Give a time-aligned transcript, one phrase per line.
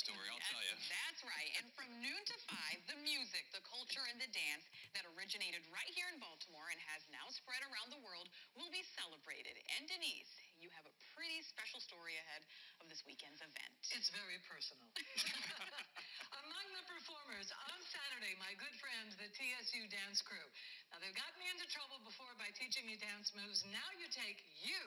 [0.00, 0.76] story, I'll tell you.
[0.88, 1.50] That's right.
[1.60, 4.64] And from noon to five, the music, the culture, and the dance
[4.96, 8.80] that originated right here in Baltimore and has now spread around the world will be
[8.96, 9.60] celebrated.
[9.76, 12.48] And Denise, you have a pretty special story ahead
[12.80, 13.76] of this weekend's event.
[13.92, 14.88] It's very personal.
[16.48, 20.48] Among the performers on Saturday, my good friends, the TSU dance crew.
[20.88, 23.60] Now, they've got me into trouble before by teaching me dance moves.
[23.68, 24.80] Now you take you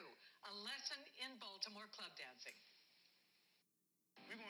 [0.50, 2.58] a lesson in Baltimore club dancing.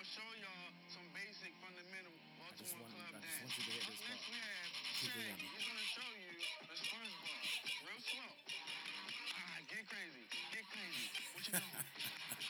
[0.04, 3.40] Gonna show y'all some basic fundamental Baltimore club dance.
[3.40, 5.32] want you to hear this Up next we have Keep it Shay.
[5.32, 5.48] running.
[5.48, 6.32] He's gonna show you
[6.76, 7.44] SpongeBob.
[7.88, 8.32] Real slow.
[8.36, 10.24] Ah, get crazy.
[10.52, 11.08] Get crazy.
[11.32, 12.43] What you doing?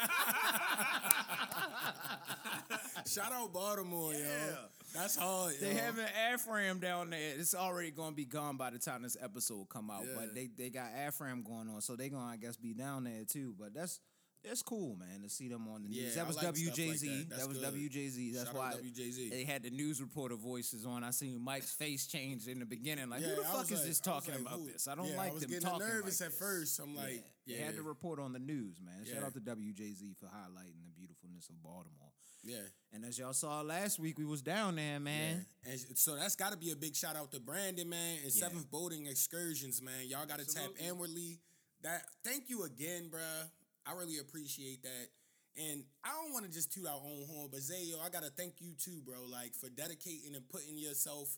[3.06, 4.18] Shout out Baltimore, Yeah.
[4.18, 4.56] yo.
[4.94, 5.54] That's hard.
[5.60, 5.78] They yo.
[5.78, 7.34] have an Afram down there.
[7.38, 10.02] It's already gonna be gone by the time this episode come out.
[10.04, 10.14] Yeah.
[10.16, 13.24] But they, they got Afram going on, so they gonna I guess be down there
[13.26, 13.54] too.
[13.58, 14.00] But that's
[14.44, 15.98] that's cool, man, to see them on the news.
[15.98, 17.28] Yeah, that was like stuff like WJZ.
[17.28, 17.36] that.
[17.38, 17.48] that.
[17.48, 17.74] Was good.
[17.74, 18.32] WJZ.
[18.34, 19.30] That's Shout out why WJZ.
[19.30, 21.04] they had the news reporter voices on.
[21.04, 23.10] I seen Mike's face change in the beginning.
[23.10, 24.66] Like, Yeah, who the I fuck is like- this talking about who?
[24.72, 24.88] this?
[24.88, 26.38] I don't like I was them getting talking nervous at this.
[26.38, 26.78] first.
[26.80, 29.04] I'm like, They yeah, had to report on the news, man.
[29.04, 32.08] Shout out to WJZ for highlighting the beautifulness of Baltimore.
[32.42, 32.56] yeah.
[32.92, 35.44] And as y'all saw last week, we was down there, man.
[35.64, 38.32] And so that's got to be a big shout out to Brandon, man, and.
[38.32, 40.06] Seventh Boating Excursions, man.
[40.06, 41.38] Y'all got to tap inwardly.
[41.82, 43.48] That thank you again, bruh.
[43.86, 45.08] I really appreciate that.
[45.56, 48.60] And I don't want to just toot our own horn, but Zayo, I gotta thank
[48.60, 49.26] you too, bro.
[49.30, 51.36] Like for dedicating and putting yourself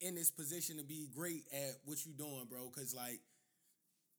[0.00, 2.68] in this position to be great at what you doing, bro.
[2.70, 3.20] Cause like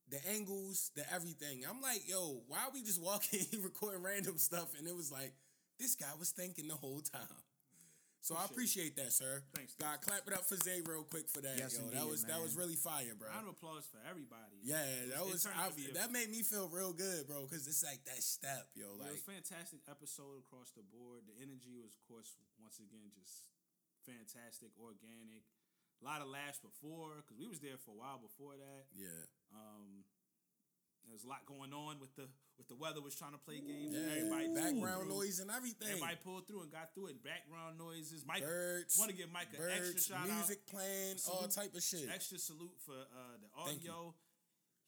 [0.08, 1.64] the angles, the everything.
[1.68, 4.72] I'm like, yo, why are we just walking recording random stuff?
[4.78, 5.34] And it was like,
[5.78, 7.20] this guy was thinking the whole time.
[8.24, 9.38] So I appreciate that, sir.
[9.54, 11.54] Thanks, God, clap it up for Zay real quick for that.
[11.62, 11.86] Yes, yo.
[11.86, 13.30] that indeed, was that was really fire, bro.
[13.30, 14.58] Round of applause for everybody.
[14.66, 16.66] Yeah, It that it was turned I, out to be a- that made me feel
[16.66, 17.46] real good, bro.
[17.46, 18.98] Because it's like that step, yo.
[18.98, 21.22] it Like was a fantastic episode across the board.
[21.30, 23.46] The energy was, of course, once again, just
[24.02, 25.46] fantastic, organic.
[26.02, 28.90] A lot of laughs before because we was there for a while before that.
[28.98, 29.22] yeah,
[29.54, 30.02] um,
[31.06, 32.26] There was a lot going on with the
[32.58, 33.92] with the weather was trying to play games.
[33.92, 34.00] yeah.
[34.00, 35.16] and everybody pulled background through.
[35.16, 35.88] noise and everything.
[35.88, 37.22] Everybody pulled through and got through it.
[37.22, 38.24] Background noises.
[38.26, 38.96] Mike birds.
[38.98, 40.72] want to give Mike an birds, extra shout music out.
[40.72, 42.08] playing, all type of shit.
[42.12, 44.14] Extra salute for uh, the audio.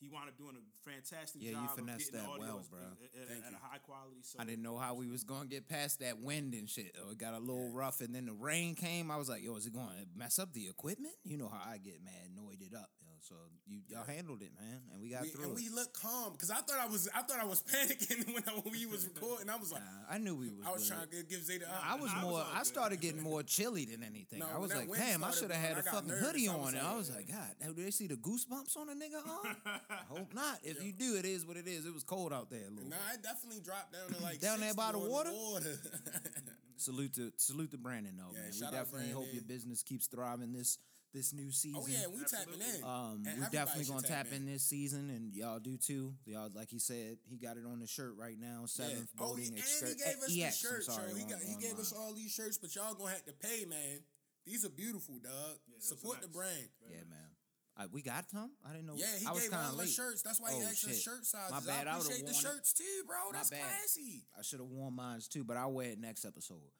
[0.01, 2.47] He wound up doing a fantastic Yeah, you job of finessed getting the that audio
[2.47, 2.79] well, at- bro.
[2.79, 3.57] At, at, Thank at you.
[3.57, 4.23] a high quality.
[4.23, 6.95] So I didn't know how we was gonna get past that wind and shit.
[6.95, 7.11] though.
[7.11, 9.11] It got a little rough, and then the rain came.
[9.11, 11.69] I was like, "Yo, is it going to mess up the equipment?" You know how
[11.69, 12.91] I get mad, annoyed it up.
[13.19, 13.27] Yo.
[13.29, 13.35] So
[13.67, 15.57] you y'all handled it, man, and we got We- through and it.
[15.57, 18.53] we look calm because I thought I was I thought I was panicking when, I,
[18.61, 19.51] when we was recording.
[19.51, 20.67] I was like, Nah, I knew we was.
[20.67, 20.97] I was good.
[20.97, 22.41] trying to give Zay the I was Nah, I was more.
[22.41, 22.67] all I good.
[22.67, 24.39] started getting more chilly than anything.
[24.39, 26.27] No, I was like, damn, I should have had blowing, a I got fucking nervous.
[26.27, 26.61] hoodie I on.
[26.61, 29.57] was and I was like, God, do they see the goosebumps on a nigga arm?
[29.91, 30.59] I hope not.
[30.63, 31.87] If you do, it is what it is.
[31.87, 32.89] It was cold out there a little.
[32.89, 33.19] Nah, bit.
[33.19, 35.31] I definitely dropped down to like Down there by the water?
[35.33, 35.77] water.
[36.81, 38.51] Salute to salute to Brandon though, Yeah, man.
[38.71, 40.79] We definitely hope your business keeps thriving this
[41.15, 41.81] this new season.
[41.83, 42.59] oh yeah, we Absolutely.
[42.61, 42.85] tapping in.
[42.85, 44.47] Um, And we're definitely gonna tap in.
[44.47, 46.15] this season, and y'all do too.
[46.27, 48.61] Y'all, like he said, he got it on the shirt right now.
[48.63, 48.67] Yeah.
[48.67, 51.29] Seventh Oh, Boating he, and he gave us the EX, I'm shirt, sorry, he on-
[51.31, 54.01] got he gave us all these shirts, but y'all gonna have to pay, man.
[54.47, 55.59] These are beautiful, dog.
[55.69, 56.37] those are Support the nice.
[56.37, 56.69] brand.
[56.91, 57.29] Yeah, man.
[57.77, 58.51] I, we got some.
[58.69, 58.95] I didn't know.
[58.97, 60.23] Yeah, he I was gave kinda the shirts.
[60.23, 61.01] That's why he Oh, asked us shit.
[61.01, 61.53] shirt sizes.
[61.53, 61.87] My bad.
[61.87, 62.49] I I appreciate the worn it.
[62.49, 63.17] shirts too, bro.
[63.33, 63.61] That's bad.
[63.61, 64.27] classy.
[64.37, 66.73] I should have worn mine too, but I'll wear it next episode.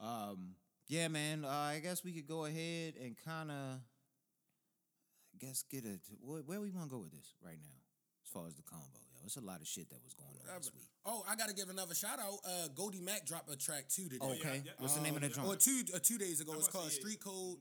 [0.00, 0.56] Um,
[0.90, 1.44] yeah, man.
[1.44, 3.78] Uh, I guess we could go ahead and kind of,
[5.30, 7.78] I guess, get a Where, where we want to go with this right now,
[8.26, 8.98] as far as the combo?
[9.14, 10.90] Yo, it's a lot of shit that was going on this week.
[11.06, 12.38] Oh, I gotta give another shout out.
[12.44, 14.26] Uh, Goldie Mack dropped a track too today.
[14.26, 14.72] Okay, yeah.
[14.78, 16.52] what's the name of the Um, Or two uh, two days ago.
[16.58, 17.00] It's called see it.
[17.00, 17.58] Street Code.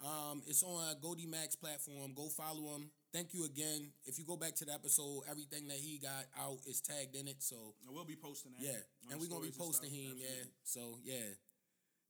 [0.00, 2.14] Um, it's on uh, Goldie Mack's platform.
[2.16, 2.90] Go follow him.
[3.12, 3.92] Thank you again.
[4.06, 7.28] If you go back to the episode, everything that he got out is tagged in
[7.28, 7.42] it.
[7.42, 8.64] So And we'll be posting that.
[8.64, 10.00] yeah, and we're gonna be posting stuff.
[10.00, 10.16] him.
[10.16, 10.44] Yeah.
[10.64, 11.36] So yeah,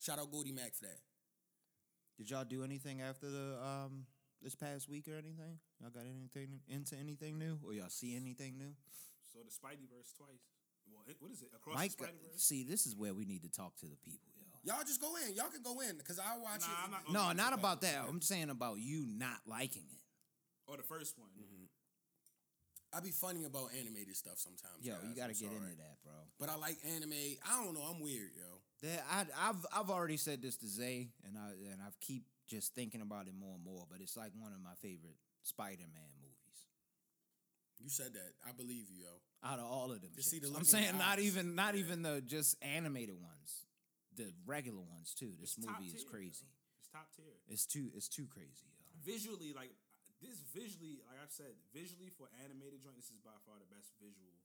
[0.00, 0.98] shout out Goldie Mack for that.
[2.18, 4.06] Did y'all do anything after the um
[4.42, 5.58] this past week or anything?
[5.80, 8.72] Y'all got anything into anything new, or y'all see anything new?
[9.32, 10.44] So the Spideyverse twice.
[10.90, 11.48] Well, it, what is it?
[11.54, 12.40] Across Mike, the Spideyverse?
[12.40, 14.44] see, this is where we need to talk to the people, yo.
[14.74, 15.34] Y'all just go in.
[15.34, 16.78] Y'all can go in because I watch Nah, it.
[16.84, 18.04] I'm not gonna No, get not into about that.
[18.08, 20.02] I'm saying about you not liking it.
[20.66, 21.30] Or the first one.
[21.38, 21.64] Mm-hmm.
[22.92, 24.82] I be funny about animated stuff sometimes.
[24.82, 25.02] Yo, guys.
[25.08, 25.56] you got to get sorry.
[25.62, 26.12] into that, bro.
[26.40, 27.38] But I like anime.
[27.46, 27.86] I don't know.
[27.86, 28.58] I'm weird, yo.
[28.82, 32.74] That I, I've I've already said this to Zay, and I and I've keep just
[32.74, 33.84] thinking about it more and more.
[33.90, 36.58] But it's like one of my favorite Spider-Man movies.
[37.80, 38.32] You said that.
[38.46, 39.14] I believe you, yo.
[39.44, 40.10] out of all of them.
[40.16, 41.24] To see the I'm saying your not eyes.
[41.28, 41.80] even not Yeah.
[41.84, 43.64] even the just animated ones,
[44.16, 45.32] the regular ones too.
[45.40, 46.44] This It's top movie is crazy.
[46.48, 46.52] yo.
[46.80, 47.36] It's top tier.
[47.48, 48.64] It's too it's too crazy.
[48.68, 48.80] Yo.
[49.04, 49.72] Visually, like
[50.20, 53.92] this visually, like I've said, visually for animated joint, this is by far the best
[54.00, 54.39] visual.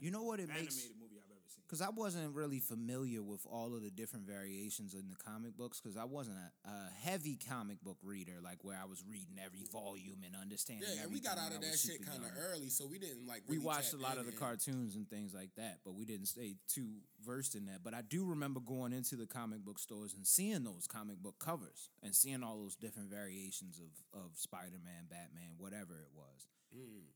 [0.00, 1.62] You know what it animated makes- animated movie I've ever seen.
[1.66, 5.80] Because I wasn't really familiar with all of the different variations in the comic books.
[5.80, 9.64] Because I wasn't a, a heavy comic book reader, like where I was reading every
[9.70, 10.88] volume and understanding.
[10.94, 13.42] Yeah, and we got out of that shit kind of early, so we didn't like.
[13.48, 16.26] we watched a lot of the and- cartoons and things like that, but we didn't
[16.26, 16.88] stay too
[17.26, 17.82] versed in that.
[17.84, 21.38] But I do remember going into the comic book stores and seeing those comic book
[21.38, 26.46] covers and seeing all those different variations of of Spider Man, Batman, whatever it was.
[26.72, 27.10] Hmm.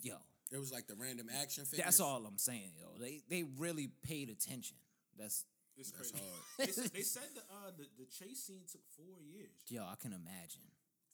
[0.00, 0.14] Yo,
[0.50, 1.84] It was like the random action figures.
[1.84, 2.72] that's all I'm saying.
[2.80, 4.76] Yo, they they really paid attention.
[5.18, 5.44] That's
[5.76, 6.24] It's That's crazy.
[6.24, 6.42] hard.
[6.58, 9.60] they, said, they said the, uh, the the chase scene took four years.
[9.68, 10.66] yo, I can imagine.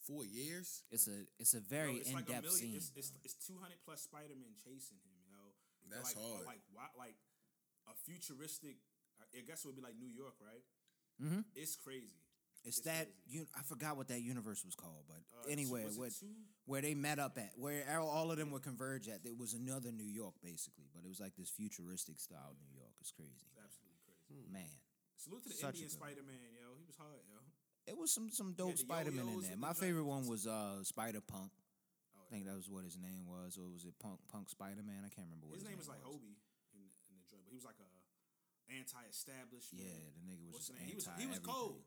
[0.06, 0.84] Four years.
[0.92, 2.60] It's a it's a Yo, very it's in like depth million.
[2.60, 2.76] scene.
[2.76, 5.40] It's, it's, it's 200 plus Spider Man chasing him, yo.
[5.90, 6.44] That's like, hard.
[6.46, 7.16] Like why, like
[7.88, 8.76] a futuristic.
[9.34, 10.62] I guess it would be like New York, right?
[11.22, 11.44] Mhm.
[11.54, 12.12] It's crazy.
[12.64, 13.46] It's it's that you.
[13.54, 16.12] I forgot what that universe was called, but Uh, anyway, was what,
[16.64, 19.20] where they met up at, where all all of them would converge at.
[19.24, 22.92] It was another New York, basically, but it was like this futuristic style New York.
[23.00, 24.48] It's crazy, It's absolutely crazy.
[24.52, 24.72] man.
[25.16, 25.90] Salute to the Such Indian.
[25.90, 26.72] Spider Man, yo.
[26.80, 27.36] He was hard, yo.
[27.86, 29.56] It was some some dope the Spider Man in there.
[29.60, 31.52] My favorite one was uh Spider Punk.
[32.16, 34.80] Oh, I think that was what his name was, or was it Punk Punk Spider
[34.82, 35.04] Man?
[35.04, 36.40] I can't remember what His his, name was like Hobie
[36.72, 37.88] in, in the joint, but he was like a
[38.72, 39.84] anti-establishment.
[39.84, 40.88] Yeah, the nigga was What's just his name?
[40.88, 41.54] He was anti he was everything.
[41.54, 41.84] cold.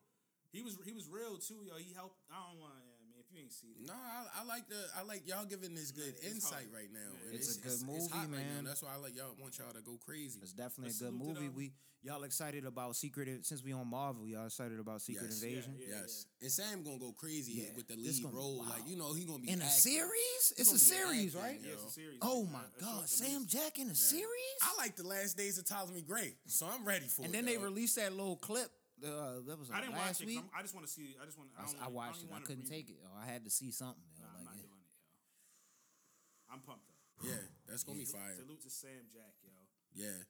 [0.52, 1.76] He was he was real too, yo.
[1.76, 2.16] He helped.
[2.32, 4.68] I don't want, yeah, I mean, if you ain't seen it, No, I, I like
[4.68, 6.88] the I like y'all giving this good Yeah, insight hard.
[6.88, 7.04] right now.
[7.12, 8.64] Yeah, and It's a good It's movie, hot right man.
[8.64, 10.40] That's why I like y'all want y'all to go crazy.
[10.42, 11.48] It's definitely Let's a good movie.
[11.52, 14.26] We y'all excited about Secret since we on Marvel.
[14.26, 15.42] Y'all excited about Secret Yes.
[15.42, 15.96] Yeah, Invasion yeah.
[16.00, 18.58] yes, and Sam gonna go crazy Yeah, with the this lead gonna role.
[18.64, 18.70] wild.
[18.70, 20.52] Like you know he gonna be in a series.
[20.56, 21.60] It's a series, acting, right?
[21.60, 21.68] yo.
[21.68, 22.18] yeah, it's a series.
[22.22, 22.52] Oh man.
[22.52, 23.46] my Uh, God, Sam amazing.
[23.48, 24.56] Jack in a series?
[24.62, 27.24] I like the last days of Ptolemy Gray, so I'm ready for it.
[27.26, 27.64] and then they dog.
[27.64, 28.70] released that little clip.
[29.04, 30.18] Uh, that was I didn't last watch it.
[30.18, 30.38] 'cause week.
[30.38, 31.16] I'm- I just want to see.
[31.20, 31.50] I just want.
[31.56, 32.34] I, I, s- don't I watched don't it.
[32.34, 32.98] I couldn't wanna take it.
[33.04, 34.02] Oh, I had to see something.
[34.18, 36.54] yo, Nah, I'm not it- doing it, yo.
[36.54, 36.96] I'm pumped up.
[37.24, 37.34] Yeah,
[37.68, 38.34] that's gonna be fire.
[38.36, 39.50] Salute to Sam Jack, yo.
[39.94, 40.22] Yeah,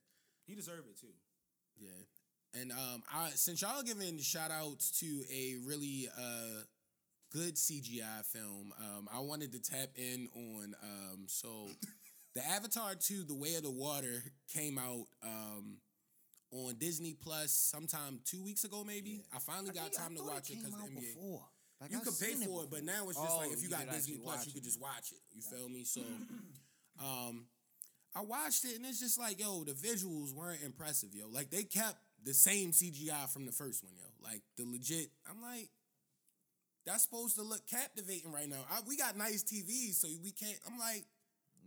[0.47, 1.15] He deserved it too.
[1.79, 1.91] yeah.
[2.55, 6.63] And um, I since y'all giving shout outs to a really uh
[7.31, 11.69] good CGI film, um, I wanted to tap in on um so
[12.35, 14.23] the Avatar 2, The Way of the Water
[14.53, 15.79] came out um
[16.51, 19.23] on Disney Plus sometime two weeks ago, maybe.
[19.35, 21.01] I finally I got think- I time to watch it because the NBA.
[21.15, 21.43] before.
[21.81, 23.63] Like, you I've could pay seen for it, but now it's just Oh, like if
[23.63, 25.21] you you got Disney Plus, you could just watch it.
[25.33, 25.85] You feel me?
[25.85, 26.01] So,
[27.01, 27.47] um,
[28.17, 31.29] I watched it and it's just like, yo, the visuals weren't impressive, yo.
[31.29, 34.07] Like they kept the same CGI from the first one, yo.
[34.29, 35.11] Like the legit.
[35.31, 35.69] I'm like,
[36.85, 38.65] that's supposed to look captivating right now.
[38.73, 40.59] I, we got nice TVs, so we can't.
[40.67, 41.05] I'm like,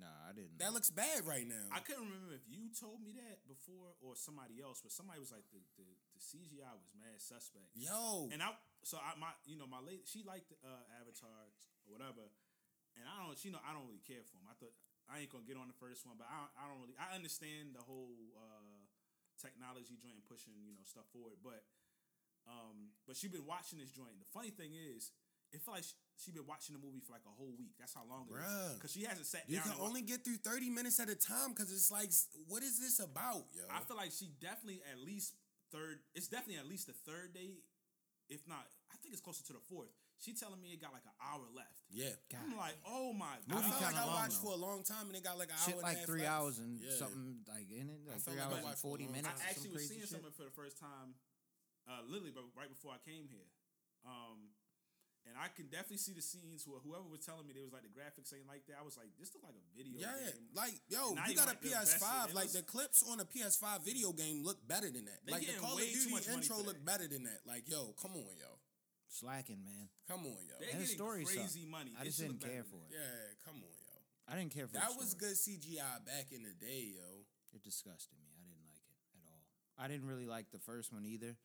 [0.01, 0.57] Nah, I didn't.
[0.57, 1.69] that looks bad right now.
[1.69, 5.29] I couldn't remember if you told me that before or somebody else, but somebody was
[5.29, 5.85] like the the,
[6.17, 7.69] the CGI was mad suspect.
[7.77, 11.53] yo, And I so I my you know my lady she liked uh, Avatar or
[11.85, 12.25] whatever,
[12.97, 14.49] and I don't she know I don't really care for him.
[14.49, 14.73] I thought
[15.05, 17.77] I ain't gonna get on the first one, but I I don't really I understand
[17.77, 18.81] the whole uh,
[19.37, 21.61] technology joint and pushing you know stuff forward, but
[22.49, 24.17] um but she been watching this joint.
[24.17, 25.13] The funny thing is.
[25.51, 27.73] It felt like she, she been watching the movie for like a whole week.
[27.79, 28.45] That's how long it is.
[28.45, 28.73] Bruh.
[28.77, 29.73] Because she hasn't sat you down.
[29.73, 32.09] can only get through 30 minutes at a time because it's like,
[32.47, 33.65] what is this about, yo?
[33.69, 35.33] I feel like she definitely at least
[35.73, 35.99] third.
[36.13, 37.59] It's definitely at least the third day,
[38.29, 38.63] if not.
[38.93, 39.89] I think it's closer to the fourth.
[40.21, 41.81] She telling me it got like an hour left.
[41.89, 42.13] yeah.
[42.37, 43.57] I'm like, oh my god.
[43.57, 44.53] Movie felt like kinda I long, watched though.
[44.53, 46.05] for a long time and it got like an Shit hour and a like half
[46.05, 46.37] three left.
[46.37, 46.93] hours and Yeah.
[46.93, 49.25] something like in it, like felt three like hours and watched for a forty minutes.
[49.25, 50.13] I or actually some was crazy seeing shit.
[50.13, 51.17] something for the first time,
[51.89, 53.49] uh, literally, but right before I came here.
[54.05, 54.53] Um,
[55.29, 57.85] and I can definitely see the scenes where whoever was telling me they was like
[57.85, 58.77] the graphics ain't like that.
[58.81, 60.49] I was like, this look like a video Yeah, game.
[60.57, 62.29] like yo, Not you got a like the best PS5.
[62.29, 62.57] it Like is.
[62.57, 65.21] the clips on a PS5 video game look better than that.
[65.29, 67.45] Like the Call of Duty intro for look better than that.
[67.45, 68.49] Like yo, come on, yo,
[69.07, 69.89] Slacking, man.
[70.07, 70.55] come on, yo.
[70.59, 71.37] They're And the getting story sucked.
[71.37, 71.91] crazy money.
[71.99, 72.95] I just didn't care for it.
[72.95, 73.93] Yeah, come on, yo.
[74.31, 77.27] I didn't care for That the was good CGI back in the day, yo.
[77.53, 78.31] It disgusted me.
[78.31, 79.43] I didn't like it at all.
[79.77, 81.35] I didn't really like the first one either.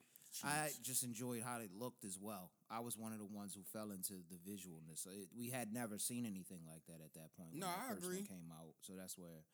[0.45, 2.51] I just enjoyed how it looked as well.
[2.71, 5.07] I was one of the ones who fell into the visualness.
[5.07, 7.51] It, we had never seen anything like that at that point.
[7.53, 8.17] when No, I first agree.
[8.19, 9.45] One came out, so that's where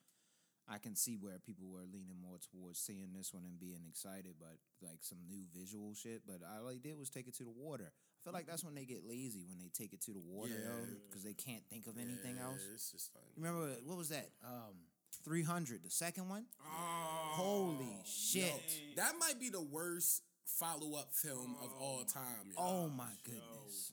[0.67, 4.35] I can see where people were leaning more towards seeing this one and being excited,
[4.39, 6.21] but like some new visual shit.
[6.25, 7.91] But all they did was take it to the water.
[7.91, 10.53] I feel like that's when they get lazy when they take it to the water,
[10.55, 10.95] Yeah.
[11.09, 12.61] because they can't think of anything Yeah, else.
[12.73, 14.29] It's just like Remember what was that?
[14.43, 14.87] Um,
[15.25, 16.45] three hundred, the second one.
[16.65, 18.43] Oh, Holy shit!
[18.45, 21.83] yo, that might be the worst follow up film of oh.
[21.83, 22.51] all time.
[22.57, 22.85] Oh Yo.
[22.85, 23.91] Oh my goodness!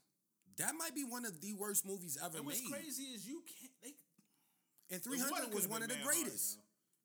[0.59, 2.73] that might be one of the worst movies ever And what's made.
[2.73, 3.73] crazy is you can't.
[4.91, 6.59] They And 300 was one of the mad hard, greatest.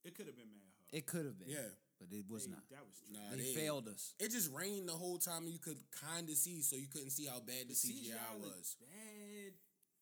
[0.03, 0.91] It could have been mad hard.
[0.97, 1.49] It could have been.
[1.49, 1.69] Yeah.
[1.99, 2.67] But it was They- not.
[2.69, 3.13] That was true.
[3.15, 4.13] Nah, They they failed us.
[4.19, 5.47] It just rained the whole time.
[5.47, 8.75] You could kind of see, so you couldn't see how bad the, CGI, looked was.
[8.81, 9.53] bad.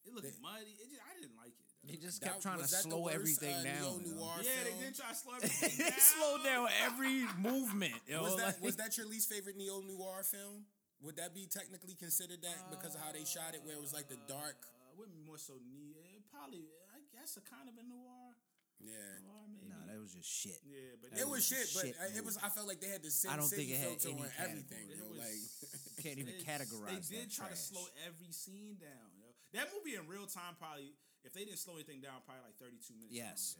[0.05, 0.73] It looked They- muddy.
[0.81, 1.62] It just, I didn't like it.
[1.83, 3.83] They just That- kept trying to was that the slow everything uh, down.
[3.83, 3.97] yo.
[3.99, 4.81] neo-noir yeah, they film?
[4.87, 5.99] did try to slow everything they down.
[5.99, 7.99] slowed down every movement.
[8.07, 8.23] Yo.
[8.23, 10.63] was that was that your least favorite neo noir film?
[11.03, 13.91] Would that be technically considered that because of how they shot it, where it was
[13.91, 14.55] like the dark?
[14.63, 16.23] Uh, wouldn't be more so neat.
[16.31, 16.63] Probably,
[16.95, 18.31] I guess, a kind of a noir.
[18.79, 19.67] Yeah, Noir, maybe.
[19.71, 20.59] Nah, that was just shit.
[20.67, 22.35] yeah, but it was was shit, but shit uh, it was.
[22.39, 24.31] I felt like they had the Sin I don't think it had filter any on
[24.43, 24.87] everything.
[24.91, 25.39] It Yo, was- like
[26.03, 29.07] Can't even It's- categorize They did that try to slow every scene down.
[29.19, 29.27] Yo.
[29.59, 32.77] That movie in real time probably, if they didn't slow anything down, probably like thirty
[32.85, 33.13] two minutes.
[33.15, 33.55] Yes.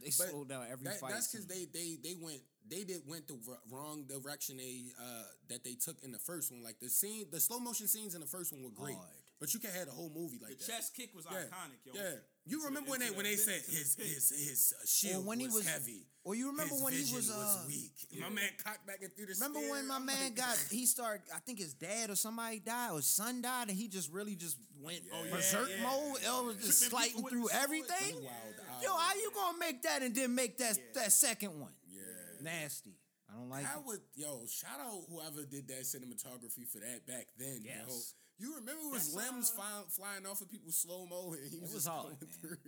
[0.00, 1.12] They But slowed down every that, fight.
[1.12, 3.36] that's because they they they went they did went the
[3.70, 6.62] wrong direction they uh that they took in the first one.
[6.64, 9.08] Like the scene, the slow motion scenes in the first one were great, Hard.
[9.40, 10.66] But you can have a whole movie The like that.
[10.66, 11.92] The chest kick was yeah, iconic, yo.
[11.94, 12.02] yeah.
[12.46, 14.74] You Into the- remember when they when they pit- said to the his his his
[14.76, 16.06] uh, shield when he was, was- heavy.
[16.22, 17.96] Or you remember his when he was, uh, weak.
[18.20, 19.32] My man cocked back and threw the.
[19.40, 19.70] Remember spear?
[19.72, 22.92] when my I'm man like- got he started I think his dad or somebody died
[22.92, 25.82] or son died and he just really just went Oh, yeah, berserk yeah.
[25.82, 26.16] mode.
[26.20, 28.06] It was just Tripping slicing people with through everything.
[28.08, 28.82] He wilded out.
[28.82, 31.02] Yo, how you gonna make that and then make that Yeah.
[31.02, 31.72] that second one?
[31.88, 32.02] Yeah.
[32.42, 32.96] Nasty.
[33.30, 33.86] I don't like I it.
[33.86, 37.62] would yo shout out whoever did that cinematography for that back then.
[37.64, 37.86] Yes.
[37.88, 37.94] Yo.
[38.40, 41.44] You remember it was That's, limbs uh, fly, flying off of people slow mo and
[41.52, 42.40] he was, was just hard, going man.
[42.40, 42.60] through,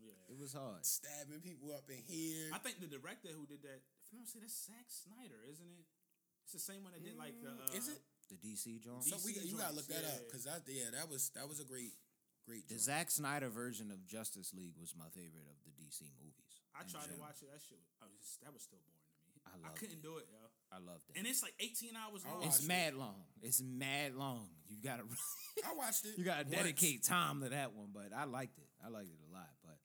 [0.00, 0.32] Yeah.
[0.32, 0.80] It was hard.
[0.88, 2.48] stabbing people up in here.
[2.56, 5.68] I think the director who did that, if I'm not mistaken, that's Zack Snyder, isn't
[5.68, 5.84] it?
[6.48, 7.52] It's the same one that did like the.
[7.52, 8.00] Uh, Mm, Is it?
[8.32, 9.04] The DC joint.
[9.06, 11.62] So we, you gotta look that joints, up because that yeah that was that was
[11.62, 11.94] a great
[12.42, 12.66] great.
[12.66, 12.86] The joint.
[12.86, 16.62] Zack Snyder version of Justice League was my favorite of the DC movies.
[16.74, 17.50] I in tried to watch it.
[17.54, 19.38] That shit, was, I was just, that was still boring to me.
[19.46, 20.06] I I, couldn't it.
[20.06, 20.42] do it, yo.
[20.72, 21.18] I loved it.
[21.18, 22.42] And it's like 18 hours long.
[22.42, 22.68] It's watched it.
[22.68, 23.22] mad long.
[23.42, 24.48] It's mad long.
[24.68, 25.02] You gotta
[25.64, 26.18] I watched it.
[26.18, 26.56] you gotta once.
[26.56, 27.88] dedicate time to that one.
[27.94, 28.68] But I liked it.
[28.84, 29.48] I liked it a lot.
[29.64, 29.78] But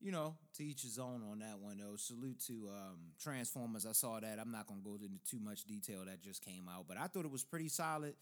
[0.00, 1.96] you know, to each his own on that one though.
[1.96, 3.86] Salute to um, Transformers.
[3.86, 4.38] I saw that.
[4.38, 7.24] I'm not gonna go into too much detail that just came out, but I thought
[7.24, 8.14] it was pretty solid.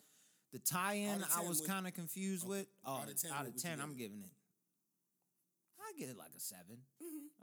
[0.53, 2.67] The tie-in I was kind of confused okay, with.
[2.85, 4.33] Oh, out of 10, out of ten, I'm giving it.
[5.79, 6.65] I give it like a 7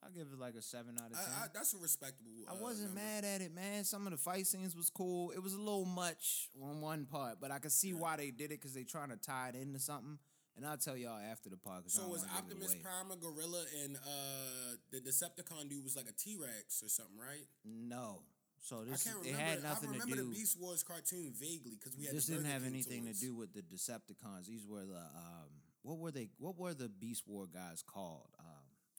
[0.06, 1.34] I'll give it like a seven out of ten.
[1.42, 2.32] I, I, that's a respectable.
[2.48, 3.02] I uh, wasn't number.
[3.02, 3.84] mad at it, man.
[3.84, 5.32] Some of the fight scenes was cool.
[5.32, 8.46] It was a little much on one part, but I could see why they did
[8.46, 10.20] it because they trying to tie it into something.
[10.58, 11.92] And I'll tell y'all after the podcast.
[11.92, 16.38] So was Optimus Prime a gorilla and uh the Decepticon dude was like a T
[16.40, 17.46] Rex or something, right?
[17.66, 18.22] No.
[18.62, 20.02] So I this can't it had nothing to do.
[20.02, 23.06] I remember the Beast Wars cartoon vaguely because we had This didn't have King anything
[23.06, 23.20] toys.
[23.20, 24.48] to do with the Decepticons.
[24.48, 25.50] These were the um,
[25.84, 26.30] what were they?
[26.40, 28.30] What were the Beast War guys called?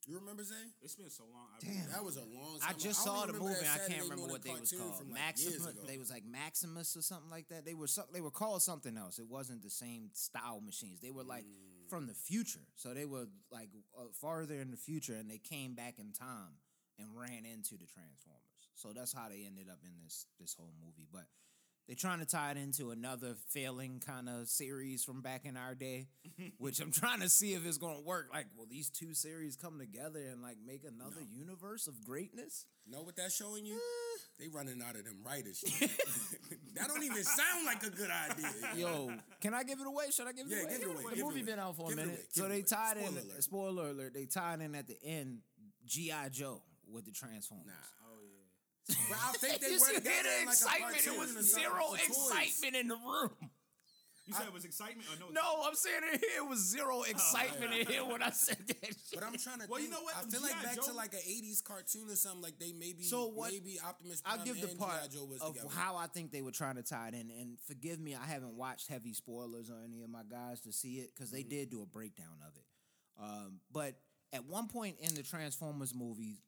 [0.07, 0.55] You remember Zay?
[0.83, 1.49] It's been so long.
[1.57, 1.91] I Damn.
[1.91, 2.61] That was a long.
[2.63, 3.15] I just ago.
[3.15, 3.55] saw the movie.
[3.67, 5.03] I can't remember what they was called.
[5.03, 5.67] like, Maximus.
[5.87, 7.65] They was like Maximus or something like that.
[7.65, 9.19] They were some, they were called something else.
[9.19, 11.01] It wasn't the same style machines.
[11.01, 11.91] They were like Mm.
[11.91, 12.63] from the future.
[12.77, 16.55] So they were like uh, farther in the future, and they came back in time
[16.99, 18.71] and ran into the Transformers.
[18.77, 21.09] So that's how they ended up in this this whole movie.
[21.13, 21.27] But
[21.87, 25.75] they're trying to tie it into another failing kind of series from back in our
[25.75, 26.09] day,
[26.59, 28.29] which I'm trying to see if it's gonna work.
[28.33, 32.67] Like, will these two series come together and like make another universe of greatness?
[32.89, 33.75] Know what that's showing you?
[33.75, 34.19] Eh.
[34.39, 35.61] They running out of them writers.
[36.75, 38.51] that don't even sound like a good idea.
[38.77, 40.11] Yo, can I give it away?
[40.11, 40.71] Should I give it Yeah, away?
[40.79, 42.97] give it away, The movie been out for a Give it minute, so they tied
[42.99, 43.05] in.
[43.05, 43.43] Spoiler alert.
[43.45, 44.15] Spoiler alert!
[44.15, 45.39] They tied in at the end.
[45.87, 47.67] GI Joe with the Transformers.
[47.67, 48.06] Nah.
[48.91, 49.07] Oh yeah.
[49.11, 51.07] But I think they you were should hear together the in like excitement.
[51.07, 52.07] It was or something zero for toys.
[52.09, 53.51] excitement in the room.
[54.27, 55.27] You said it was excitement or no?
[55.31, 59.15] No, I'm saying it here was zero excitement in here when I said that shit.
[59.15, 59.67] But I'm trying to.
[59.71, 60.17] Well, you know what?
[60.17, 60.65] I Them feel like G.I.
[60.75, 62.43] back to like an '80s cartoon or something.
[62.43, 63.05] Like they maybe.
[63.05, 65.01] So what- Maybe Optimus Prime I'll give the part
[65.31, 65.69] was of together.
[65.71, 67.31] how I think they were trying to tie it in.
[67.31, 70.95] And forgive me, I haven't watched heavy spoilers or any of my guys to see
[70.99, 71.49] it because they Mm-hmm.
[71.51, 72.65] did do a breakdown of it.
[73.23, 73.95] Um, but
[74.33, 76.41] at one point in the Transformers movie,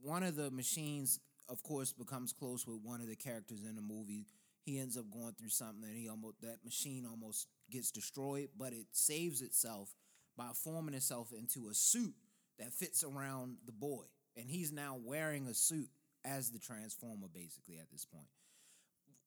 [0.00, 3.82] one of the machines, of course, becomes close with one of the characters in the
[3.82, 4.26] movie.
[4.62, 8.72] He ends up going through something, and he almost that machine almost gets destroyed, but
[8.72, 9.94] it saves itself
[10.36, 12.14] by forming itself into a suit
[12.58, 14.04] that fits around the boy,
[14.36, 15.88] and he's now wearing a suit
[16.24, 18.26] as the Transformer, basically at this point.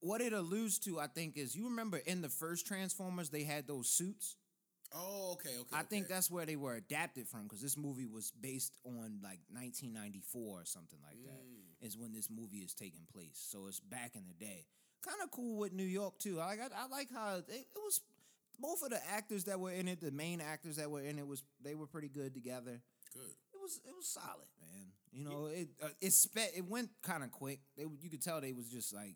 [0.01, 3.67] What it alludes to, I think, is you remember in the first Transformers they had
[3.67, 4.35] those suits.
[4.93, 5.75] Oh, okay, okay.
[5.77, 9.39] I think that's where they were adapted from because this movie was based on like
[9.51, 11.43] 1994 or something like that.
[11.43, 11.68] Mm.
[11.81, 13.45] Is when this movie is taking place.
[13.49, 14.65] So it's back in the day.
[15.05, 16.41] Kind of cool with New York too.
[16.41, 18.01] I got, I like how it, it was.
[18.61, 21.25] Both of the actors that were in it, the main actors that were in it,
[21.25, 22.81] was they were pretty good together.
[23.13, 23.31] good.
[23.53, 24.91] It was it was solid, man.
[25.13, 27.61] You know, it uh, it sped it went kind of quick.
[27.77, 29.15] They you could tell they was just like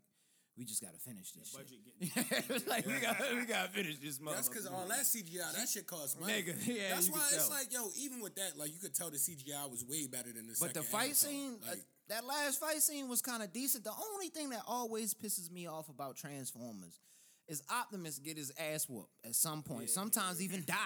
[0.58, 1.60] we just gotta finish this shit.
[1.60, 4.36] budget it's like we got we gotta finish this motherfucker.
[4.36, 6.34] That's because all that CGI, that shit costs money.
[6.34, 7.58] Nigga, yeah, That's why it's tell.
[7.58, 10.48] like, yo, even with that, like you could tell the CGI was way better than
[10.48, 10.56] the.
[10.60, 13.84] But the fight scene, uh, like, that last fight scene was kind of decent.
[13.84, 17.00] The only thing that always pisses me off about Transformers
[17.48, 19.90] is Optimus get his ass whooped at some point.
[19.90, 20.76] Sometimes even die.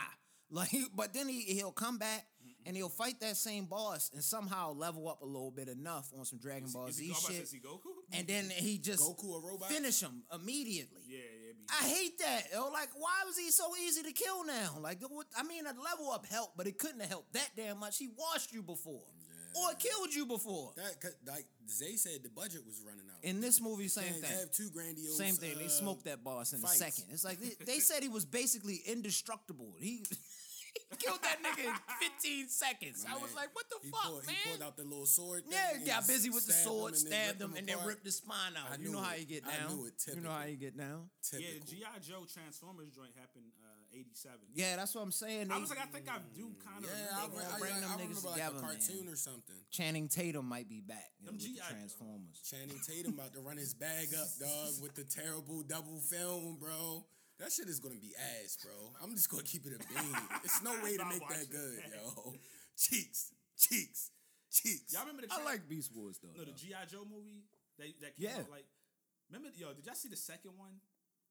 [0.50, 2.26] Like, but then he he'll come back
[2.66, 6.24] and he'll fight that same boss and somehow level up a little bit enough on
[6.24, 7.44] some Dragon Ball Is he, Z I'm shit.
[7.44, 7.82] is he Goku?
[8.18, 9.70] And then he just Goku a robot?
[9.70, 11.02] finish him immediately.
[11.06, 11.52] Yeah, yeah.
[11.52, 12.44] Be, I hate that.
[12.54, 14.78] Yo, like, why was he so easy to kill now?
[14.80, 17.78] Like, what- I mean, a level up helped, but it couldn't have helped that damn
[17.80, 17.98] much.
[17.98, 19.04] He washed you before,
[19.56, 20.74] or killed you before.
[20.76, 23.24] that, 'cause, like Zay said, the budget was running out.
[23.24, 24.40] In this movie, same Can't thing.
[24.40, 25.18] Have two grandiose.
[25.18, 25.58] Same thing.
[25.58, 26.76] They uh, smoked that boss in fights.
[26.76, 27.06] a second.
[27.12, 29.74] It's like they, they said he was basically indestructible.
[29.80, 30.04] He,
[30.90, 31.74] he killed that nigga in
[32.22, 33.06] 15 seconds.
[33.10, 34.36] I was like, what the he fuck, pulled, man?
[34.44, 35.44] He pulled out the little sword.
[35.44, 37.58] Thing yeah, and got busy with the stabbed him sword, and then stabbed ripped him,
[37.58, 38.80] and then ripped his spine out.
[38.80, 39.76] You know knew how you get I down.
[39.76, 39.94] knew it.
[40.08, 41.10] You know how you get down.
[41.34, 43.67] yeah, GI Joe Transformers joint happened uh,
[43.98, 44.40] '87.
[44.54, 45.52] Yeah, that's what I'm saying.
[45.52, 46.90] I was like, I think I do mm, kind of.
[46.90, 47.54] Yeah, I, remember re- that.
[47.56, 48.72] I, bring I, them I niggas remember like together, a man.
[48.78, 49.60] cartoon or something.
[49.72, 51.66] Channing Tatum might be back you know, Them with the G.I.
[51.66, 51.76] Joe.
[51.76, 52.38] Transformers.
[52.46, 57.06] Channing Tatum about to run his bag up, dog, with the terrible double film, bro.
[57.40, 58.74] That shit is gonna be ass, bro.
[59.04, 60.16] I'm just gonna keep it a bean.
[60.44, 61.94] It's no way to make that good, that.
[61.94, 62.34] yo.
[62.78, 64.12] Cheeks, cheeks,
[64.52, 64.94] cheeks.
[64.94, 65.34] Y'all remember the?
[65.34, 66.34] I like Beast Wars though.
[66.38, 66.52] no the.
[66.54, 67.46] GI Joe movie
[67.78, 68.42] that that came Yeah.
[68.42, 68.66] out like.
[69.30, 70.80] Remember, yo, did y'all see the second one?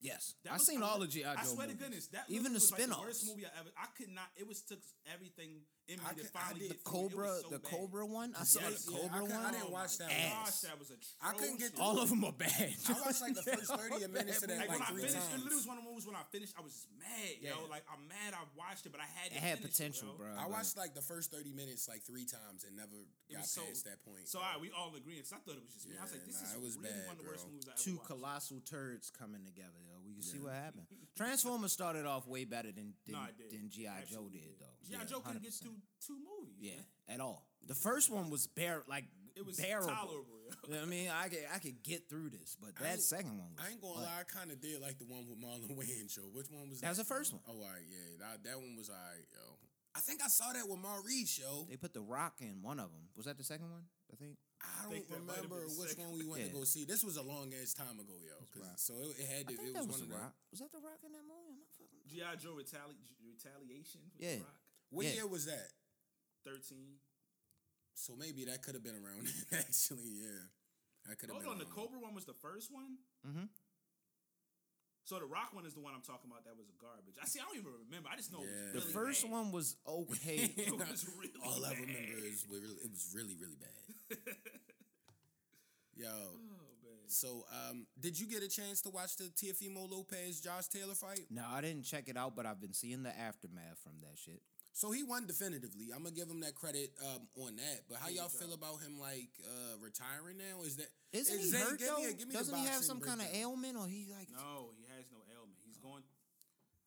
[0.00, 1.34] Yes, That I've was seen all of GI Joe.
[1.36, 1.78] I swear movies.
[1.78, 3.70] to goodness, that even the was like the worst movie I ever.
[3.76, 4.28] I could not.
[4.36, 4.80] It was took
[5.12, 7.06] everything in me I to could- I finally did- the through it.
[7.06, 7.70] It Cobra, so the bad.
[7.70, 8.34] Cobra one.
[8.34, 10.30] I saw Yes, the yeah, I Cobra couldn't- I didn't watch that one.
[10.44, 10.96] Gosh, that was a.
[11.22, 12.74] I couldn't get through All of them are bad.
[12.88, 15.16] I watched like the first 30 minutes of that Like, like when I three finished,
[15.16, 15.34] times.
[15.34, 17.66] it literally was one of the movies when I finished, I was just mad, yo.
[17.70, 20.18] Like I'm mad I watched it, but I had to It had finish potential, yo.
[20.18, 20.34] bro.
[20.36, 23.50] I watched like the first 30 minutes like three times and never It got was
[23.50, 24.26] so, past that point.
[24.28, 24.46] So bro.
[24.46, 25.16] all right, we all agree.
[25.22, 25.94] Because I thought it was just me.
[25.98, 27.66] I was like, this nah, is it was really bad, one of the worst movies
[27.68, 30.02] I ever two colossal turds coming together, yo.
[30.04, 30.86] We can see what happened.
[31.16, 33.50] Transformers started off way better than than, No, it did.
[33.54, 34.75] than GI Joe did, though.
[34.88, 34.98] G.I.
[34.98, 35.62] Yeah, Joe couldn't get 100%.
[35.62, 36.56] through two movies.
[36.60, 36.72] Yeah,
[37.08, 37.18] man.
[37.18, 37.46] at all.
[37.66, 39.88] The first one was bare like It was bearable.
[39.88, 40.38] tolerable.
[40.46, 40.54] yo.
[40.68, 43.00] You know what I mean, I could I could get through this, but I that
[43.00, 43.64] second one was.
[43.66, 44.04] I ain't gonna butt.
[44.04, 46.22] lie, I kind of did like the one with Marlon Wayans show.
[46.32, 47.42] Which one was That That was the first one.
[47.48, 49.58] Oh, all right, yeah, that, that one was all right, yo.
[49.96, 51.64] I think I saw that with Maurice, yo.
[51.72, 53.08] They put the Rock in one of them.
[53.16, 53.88] Was that the second one?
[54.12, 54.36] I think.
[54.60, 56.84] I don't that might have remember which one we went to go see.
[56.84, 58.36] This was a long ass time ago, yo.
[58.52, 58.78] 'cause- right.
[58.80, 59.56] So it, it had I to.
[59.56, 60.30] think It that was was one the of them.
[60.30, 60.34] Rock.
[60.52, 61.52] Was that the Rock in that movie?
[61.52, 62.02] Am I fucking?
[62.12, 62.32] G.I.
[62.40, 64.44] Joe retali- retaliation with Yeah.
[64.96, 65.04] The Rock.
[65.04, 65.14] What Yeah.
[65.22, 65.72] year was that?
[66.44, 66.98] 13.
[67.94, 69.28] So maybe that could have been around.
[69.52, 70.48] Actually, yeah,
[71.10, 71.52] I could have Hold been.
[71.52, 71.64] on, the.
[71.66, 72.98] Cobra one was the first one?
[73.26, 73.48] Mhm.
[75.04, 77.14] So the Rock one is the one I'm talking about that was garbage.
[77.22, 78.08] I see, I don't even remember.
[78.12, 78.64] I just know it Yeah.
[78.64, 79.30] was The really first bad.
[79.32, 80.36] one was okay.
[80.56, 84.18] It was really All I remember is it was really, really bad.
[85.94, 86.36] Yo, Oh,
[86.82, 87.08] man.
[87.08, 91.26] so um, did you get a chance to watch the Teofimo Lopez Josh Taylor fight?
[91.30, 94.42] no, I didn't check it out, but I've been seeing the aftermath from that shit.
[94.76, 95.88] So he won definitively.
[95.88, 97.88] I'm gonna give him that credit um, on that.
[97.88, 100.68] But how you y'all feel about him like uh, retiring now?
[100.68, 102.12] Is that Isn't is he Zay- hurt give me though?
[102.12, 104.28] a- give me Doesn't he have boxing some kind of ailment, or he like?
[104.28, 105.56] No, he has no ailment.
[105.64, 106.04] He's going.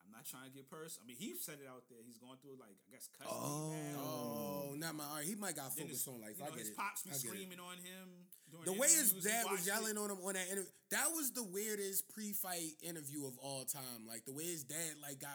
[0.06, 1.02] I'm not trying to get personal.
[1.02, 1.98] I mean, he said it out there.
[2.06, 3.34] He's going through like I guess custody.
[3.34, 3.74] Oh.
[3.74, 4.06] battle.
[4.06, 5.10] Oh, not my.
[5.10, 6.38] All right, he might got focused his, on life.
[6.38, 6.78] you know, I get his it.
[6.78, 7.26] pops be I it.
[7.26, 8.30] screaming on him.
[8.70, 10.02] The way his dad was yelling it.
[10.02, 14.06] on him on that interview, that was the weirdest pre-fight interview of all time.
[14.06, 15.34] Like the way his dad like got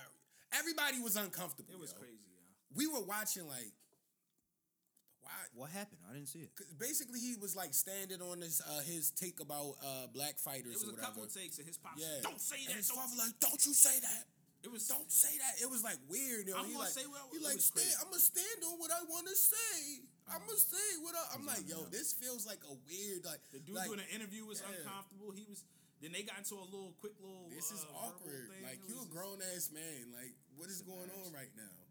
[0.54, 1.74] everybody was uncomfortable.
[1.74, 1.98] It was yo.
[1.98, 2.33] crazy, yeah.
[2.74, 3.72] We were watching like
[5.22, 6.00] why What happened?
[6.08, 6.50] I didn't see it.
[6.78, 10.84] basically he was like standing on his uh, his take about uh, black fighters It
[10.84, 11.24] was or a whatever.
[11.24, 12.00] couple takes, and his pops.
[12.02, 12.82] yeah, Don't say And that.
[12.82, 12.98] his Don't.
[13.00, 14.24] father like, don't you say that.
[14.64, 14.88] It was.
[14.88, 15.60] Don't say that.
[15.60, 16.48] It was like weird.
[16.48, 16.56] Yo.
[16.56, 17.60] I'm he gonna like, say what I, he like.
[17.60, 20.00] Stand, I'm gonna stand on what I want to say.
[20.24, 21.68] I'm gonna say what I, I'm like.
[21.68, 23.44] Yo, this feels like a weird like.
[23.52, 24.72] The dude like, doing an interview was yeah.
[24.80, 25.36] uncomfortable.
[25.36, 25.68] He was.
[26.00, 27.52] Then they got into a little quick little.
[27.52, 28.48] This is uh, awkward.
[28.56, 28.64] Thing.
[28.64, 30.16] Like It you a grown ass man.
[30.16, 31.83] Like what is going on right now?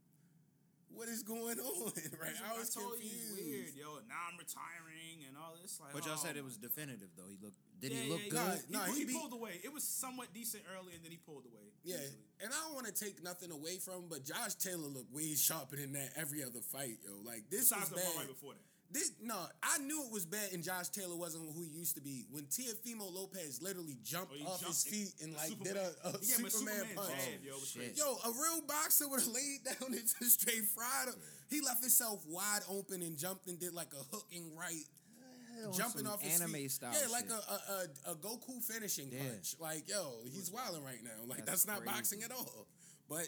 [0.96, 1.92] What is going on?
[2.22, 2.38] right?
[2.46, 3.38] I was told confused.
[3.38, 3.98] you weird, yo.
[4.08, 5.80] Now I'm retiring and all this.
[5.82, 6.46] Like, But y'all oh said it oh.
[6.46, 7.28] was definitive though.
[7.30, 7.58] He looked.
[7.82, 8.60] Did Yeah, he look yeah, good?
[8.70, 8.78] yeah.
[8.78, 9.60] Nah, he, he he beat- pulled away.
[9.64, 11.68] It was somewhat decent early, and then he pulled away.
[11.84, 12.24] Yeah, easily.
[12.46, 15.36] and I don't want to take nothing away from, him, but Josh Taylor looked way
[15.36, 17.20] sharper than that every other fight, yo.
[17.26, 18.08] Like this Besides was the bad.
[18.16, 18.64] one right before that.
[18.94, 22.02] This no, I knew it was bad, and Josh Taylor wasn't who he used to
[22.02, 22.26] be.
[22.30, 25.74] When Teofimo Lopez literally jumped Oh, he off his feet and like Superman.
[25.74, 27.26] did a, a He gave him a Superman, Superman punch.
[27.26, 27.52] jab, yo.
[27.54, 27.82] It was shit.
[27.82, 27.98] crazy.
[27.98, 31.16] Yo, a real boxer would have laid down into straight fried him.
[31.50, 34.86] He left himself wide open and jumped and did like a hooking right,
[35.66, 36.72] On jumping some off his anime feet.
[36.72, 36.94] style.
[36.94, 37.34] Yeah, like shit.
[37.34, 37.58] a, a,
[38.10, 39.24] a, a Goku finishing Yeah.
[39.26, 39.56] punch.
[39.60, 41.18] Like yo, he's wilding right now.
[41.26, 41.94] Like That's that's, not crazy.
[41.94, 42.68] boxing at all.
[43.10, 43.26] But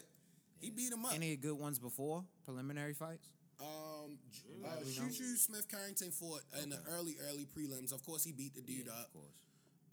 [0.60, 1.12] he beat him up.
[1.14, 3.26] Any good ones before preliminary fights?
[3.60, 4.18] Um,
[4.64, 7.92] uh, Shu Shu Smith Carrington fought in the early, early prelims.
[7.92, 9.06] Of course, he beat the dude Yeah, up.
[9.06, 9.36] of course.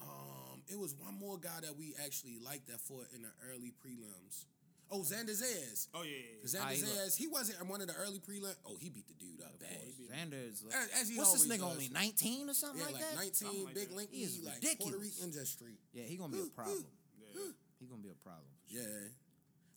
[0.01, 3.71] Um, it was one more guy that we actually liked that fought in the early
[3.85, 4.45] prelims.
[4.91, 5.87] Oh, Xander Zayas.
[5.93, 6.45] Oh yeah, yeah, yeah.
[6.45, 6.81] Xander How he?
[6.83, 8.55] Zayas, he wasn't in one of the early prelims.
[8.67, 9.69] Oh, he beat the dude up bad.
[10.11, 11.71] Xander is like, As- as he what's this nigga does.
[11.71, 13.15] only nineteen or something Yeah, like, like, that?
[13.15, 13.95] 19, Something like big that.
[13.95, 14.97] lanky, He is like Puerto.
[14.99, 15.79] Rican just street.
[15.93, 16.83] Yeah, he gonna be a problem.
[17.17, 17.41] Yeah.
[17.79, 18.45] He gonna be a problem.
[18.69, 18.81] sure.
[18.81, 19.07] Yeah.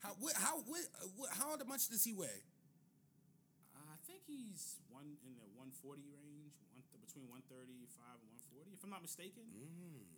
[0.03, 0.81] How what, how what,
[1.17, 2.43] what, how much does he weigh?
[4.27, 9.03] I he's one in the 140 range, one between 135 and 140, if I'm not
[9.07, 9.47] mistaken.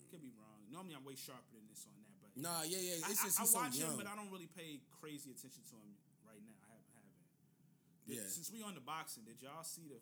[0.09, 0.65] Could be wrong.
[0.73, 3.05] Normally, I'm way sharper than this on that, but Nah, yeah, yeah.
[3.05, 3.93] I, It's just I, I so watch young.
[3.93, 5.93] him, but I don't really pay crazy attention to him
[6.25, 6.57] right now.
[6.65, 6.89] I haven't.
[6.97, 7.21] haven't.
[8.09, 8.29] Did- Yeah.
[8.33, 10.01] Since we on the boxing, did y'all see the?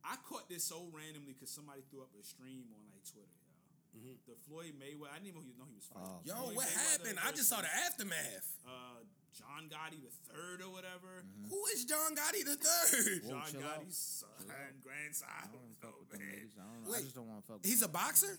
[0.00, 4.16] I caught this so randomly because somebody threw up a stream on like Twitter, y'all.
[4.24, 5.12] The Floyd Mayweather.
[5.12, 6.08] I didn't even know he was fighting.
[6.08, 6.28] Oh, Mm-hmm.
[6.32, 7.18] Yo, Floyd what Mayweather happened?
[7.20, 8.48] I just saw the aftermath.
[8.64, 9.04] Uh,
[9.36, 11.20] John Gotti the third or whatever.
[11.20, 11.48] Mm-hmm.
[11.52, 13.20] Who is John Gotti the third?
[13.24, 13.84] Whoa, John chill out.
[13.84, 15.28] Gotti's son, grandson.
[15.28, 16.48] I I don't oh, don't know, man.
[16.56, 17.56] I, don't, I Wait, just don't want to fuck.
[17.62, 18.38] with He's a boxer.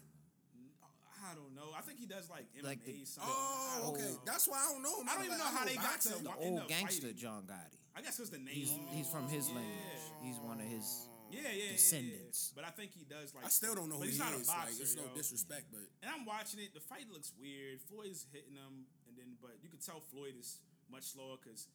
[1.18, 1.74] I don't know.
[1.76, 3.28] I think he does like MMA Like the- something.
[3.30, 4.02] I Oh, okay.
[4.06, 4.22] know.
[4.26, 5.10] That's why I don't know him.
[5.10, 7.18] I don't even know how they got to the old gangster fighting.
[7.18, 7.78] John Gotti.
[7.98, 8.54] I guess because the name.
[8.54, 9.60] He's he's from his oh, Yeah.
[9.60, 10.06] lineage.
[10.24, 10.86] He's one of his.
[11.34, 12.54] yeah, yeah, yeah, yeah, descendants.
[12.56, 13.44] But I think he does like.
[13.44, 14.48] I still don't know But who he's he not is.
[14.48, 14.72] a boxer.
[14.72, 15.16] like, it's no yo.
[15.18, 16.72] disrespect, but And I'm watching it.
[16.78, 17.82] The fight looks weird.
[17.90, 21.68] Floyd's hitting him, and then but you can tell Floyd is much slower because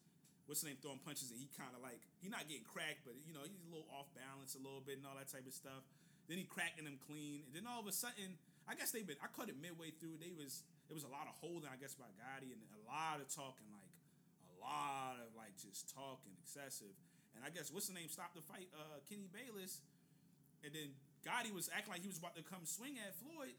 [0.45, 3.15] what's his name throwing punches, and he kind of like he not getting cracked, but
[3.23, 5.55] you know he's a little off balance a little bit and all that type of
[5.55, 5.83] stuff.
[6.27, 9.19] Then he cracking him clean, and then all of a sudden, I guess they've been.
[9.19, 10.23] I caught it midway through.
[10.23, 13.19] They was it was a lot of holding, I guess, by Gotti, and a lot
[13.19, 13.91] of talking, like
[14.47, 16.95] a lot of like just talking excessive.
[17.35, 19.81] And I guess what's the name stopped the fight, uh, Kenny Bayless,
[20.63, 20.93] and then
[21.25, 23.55] Gotti was acting like he was about to come swing at Floyd.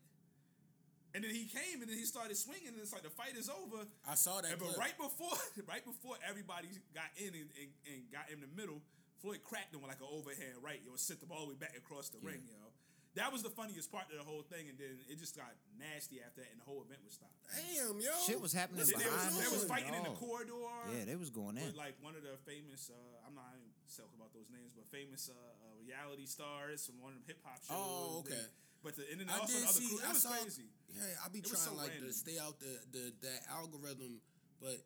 [1.15, 3.47] And then he came and then he started swinging and it's like the fight is
[3.47, 3.87] over.
[4.03, 4.51] I saw that.
[4.51, 4.83] And but clip.
[4.83, 5.39] right before,
[5.71, 8.83] right before everybody got in and, and, and got in the middle,
[9.23, 11.79] Floyd cracked him with like an overhand right, yo, sent them all the way back
[11.79, 12.75] across the ring, yo.
[13.15, 15.47] That was the funniest part of the whole thing, and then it just got
[15.79, 17.31] nasty after that, and the whole event was stopped.
[17.47, 18.11] Damn, yo.
[18.27, 20.59] Shit was happening What's They, they was, they was fighting in the corridor.
[20.91, 21.79] Yeah, they was going in.
[21.79, 25.31] like one of the famous, uh, I'm not even talking about those names, but famous
[25.31, 27.71] uh, uh, reality stars from one of them hip hop shows.
[27.71, 28.45] Oh, okay.
[28.83, 29.89] But the, and then I also did the other see.
[29.89, 30.35] crew, it I was saw.
[30.37, 30.69] crazy.
[30.95, 32.09] Yeah, I be It trying so like random.
[32.09, 34.21] to stay out the the that algorithm,
[34.63, 34.79] but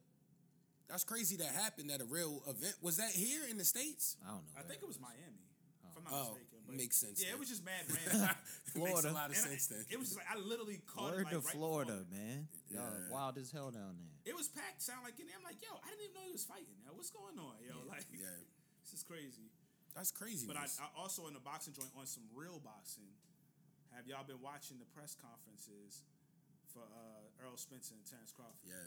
[0.88, 2.74] that's crazy that happened at a real event.
[2.80, 4.16] Was that here in the states?
[4.24, 4.56] I don't know.
[4.56, 5.04] I think it was was.
[5.04, 5.44] Miami,
[5.84, 6.58] if I'm not Oh, mistaken.
[6.68, 7.36] But makes sense Yeah, then.
[7.36, 8.20] it was just mad random.
[8.24, 8.32] Makes
[8.68, 9.12] a Florida.
[9.12, 9.84] lot of And I- sense then.
[9.88, 12.16] it was just like I literally caught Word it like to right Florida, before.
[12.16, 12.48] man.
[12.72, 13.08] Y'all Yeah.
[13.12, 14.32] wild as hell down there.
[14.32, 14.80] It was packed.
[14.84, 15.36] Sound like in there.
[15.36, 16.76] I'm like, yo, I didn't even know he was fighting.
[16.84, 17.84] Yo, what's going on, yo?
[17.88, 18.28] Like, yeah.
[18.84, 19.48] this is crazy.
[19.96, 20.46] That's crazy.
[20.46, 23.08] But I, I also in the boxing joint on some real boxing.
[23.98, 26.06] Have y'all been watching the press conferences
[26.70, 28.62] for uh, Errol Spencer and Terrence Crawford?
[28.62, 28.78] yeah.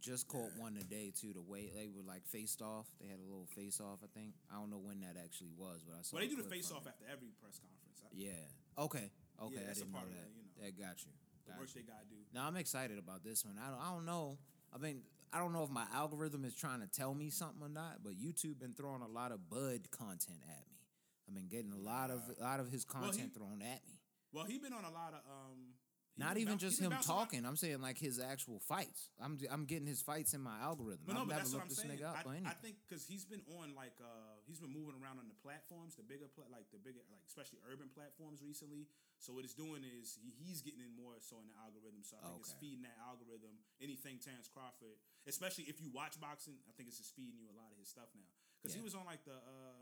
[0.00, 1.34] Just caught one today too.
[1.36, 2.86] The way they were like faced off.
[3.02, 3.98] They had a little face off.
[4.00, 4.32] I think.
[4.48, 6.16] I don't know when that actually was, but I saw.
[6.16, 8.00] Well, they do the face off after every press conference.
[8.00, 8.48] I- Yeah.
[8.80, 9.10] Okay.
[9.42, 9.60] Okay.
[9.60, 10.24] I that's a didn't know part of that.
[10.24, 10.56] that, you know.
[10.64, 11.12] That got you.
[11.44, 11.82] The Got work you.
[11.82, 12.16] they gotta do.
[12.32, 13.60] Now I'm excited about this one.
[13.60, 14.38] I don't, I don't know.
[14.72, 15.02] I mean,
[15.34, 18.16] I don't know if my algorithm is trying to tell me something or not, but
[18.16, 20.80] YouTube been throwing a lot of Bud content at me.
[21.28, 23.84] I've been getting a lot of a lot of his Well, he- content thrown at
[23.84, 23.99] me.
[24.32, 25.74] Well, he been on a lot of um.
[26.18, 27.46] Not even bounce- just him talking.
[27.48, 29.08] I'm saying like his actual fights.
[29.16, 31.06] I'm I'm getting his fights in my algorithm.
[31.06, 31.96] But no, I've but never that's what I'm looked this saying.
[31.96, 32.52] nigga up I.
[32.52, 35.96] I think because he's been on like uh he's been moving around on the platforms,
[35.96, 38.84] the bigger pla- like the bigger like especially urban platforms recently.
[39.16, 42.04] So what it's doing is he, he's getting in more so in the algorithm.
[42.04, 46.60] So I think it's feeding that algorithm anything Terrence Crawford, especially if you watch boxing.
[46.68, 48.28] I think it's just feeding you a lot of his stuff now
[48.60, 49.80] because he was on like the uh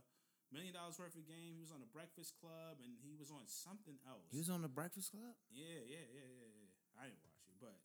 [0.52, 1.56] million dollars worth of game.
[1.56, 4.28] He was on the Breakfast Club and he was on something else.
[4.30, 5.36] he was on the Breakfast Club.
[5.52, 7.00] Yeah, yeah, yeah, yeah, yeah.
[7.00, 7.78] I didn't watch it, but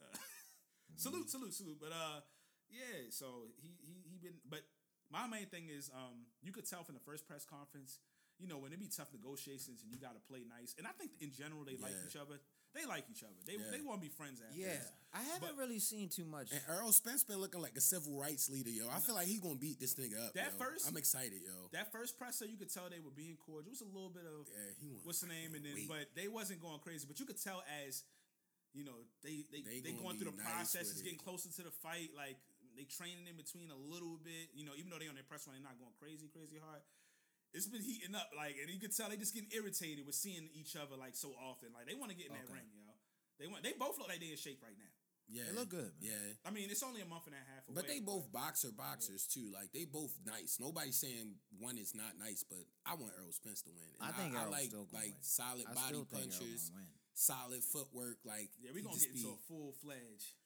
[0.00, 0.14] uh,
[0.96, 1.78] salute, salute, salute.
[1.80, 2.20] But uh,
[2.70, 3.08] yeah.
[3.10, 4.38] So he he he been.
[4.46, 4.62] But
[5.10, 7.98] my main thing is, um, you could tell from the first press conference,
[8.38, 10.74] you know, when it be tough negotiations and you got to play nice.
[10.78, 12.40] And I think in general they like each other.
[12.74, 13.34] They like each other.
[13.46, 13.70] They Yeah.
[13.70, 14.58] they want to be friends after.
[14.58, 14.90] Yeah, this.
[15.12, 16.50] I haven't But- really seen too much.
[16.50, 18.88] And Errol Spence been looking like a civil rights leader, yo.
[18.88, 20.34] I feel like he gonna beat this nigga up.
[20.34, 20.58] That yo.
[20.58, 21.68] first- I'm excited, yo.
[21.70, 23.68] That first presser, you could tell they were being cordial.
[23.68, 25.06] It was a little bit of Yeah, he want.
[25.06, 25.88] what's the name, and then Wait.
[25.88, 27.06] but they wasn't going crazy.
[27.06, 28.02] But you could tell as
[28.72, 31.62] you know they they They they, gonna through the nice process, it's getting closer to
[31.62, 32.12] the fight.
[32.12, 32.40] Like
[32.74, 34.50] they training in between a little bit.
[34.52, 36.82] You know, even though they on their press run, they're not going crazy crazy hard.
[37.54, 40.50] It's been heating up, like, and you could tell they just getting irritated with seeing
[40.58, 41.70] each other like so often.
[41.72, 42.58] Like they want to get in that Okay.
[42.60, 42.90] ring, yo.
[43.38, 43.62] They want.
[43.62, 44.90] They both look like they in shape right now.
[45.30, 46.04] Yeah, They look good, man.
[46.04, 47.74] Yeah, I mean, it's only a month and a half away.
[47.80, 49.48] but they both boxer boxers too.
[49.54, 50.58] Like they both nice.
[50.60, 53.88] Nobody's saying one is not nice, but I want Errol Spence to win.
[54.04, 55.24] I think I, Errol's like still like win.
[55.24, 56.90] solid I body still think Errol punches, gonna win.
[57.16, 58.18] solid footwork.
[58.28, 60.36] Like Yeah, we gonna just get into a full fledged,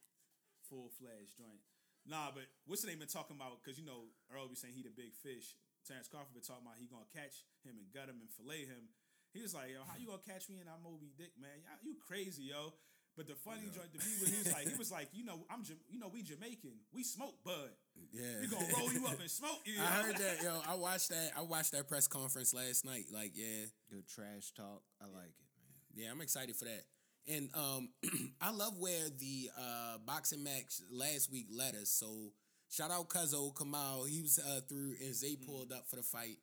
[0.71, 1.59] full fledged joint.
[2.07, 3.59] Nah, but what's the name been talking about?
[3.59, 5.59] Because you know Errol be saying he the big fish.
[5.88, 8.92] Terrence Crawford been talking about he gonna catch him and gut him and fillet him.
[9.33, 11.64] He was like, "Yo, how you gonna catch me in I'm Moby Dick, man?
[11.64, 12.74] Y'all- You crazy, yo."
[13.16, 15.42] But the funny joint to me was he was like, he was like, you know,
[15.51, 17.74] I'm, you know, we Jamaican, we smoke bud.
[18.12, 18.38] Yeah.
[18.40, 19.74] We gonna roll you up and smoke you.
[19.81, 20.61] I heard that, yo.
[20.68, 21.33] I watched that.
[21.37, 23.07] I watched that press conference last night.
[23.12, 24.83] Like, yeah, Good trash talk.
[25.03, 26.05] I like it, man.
[26.05, 26.85] yeah, I'm excited for that.
[27.27, 27.88] And um,
[28.40, 31.90] I love where the uh, boxing match last week led us.
[31.90, 32.31] So
[32.68, 34.04] shout out Cuzzo Kamal.
[34.04, 35.46] He was uh, through and Zay Mm.
[35.46, 36.38] pulled up for the fight.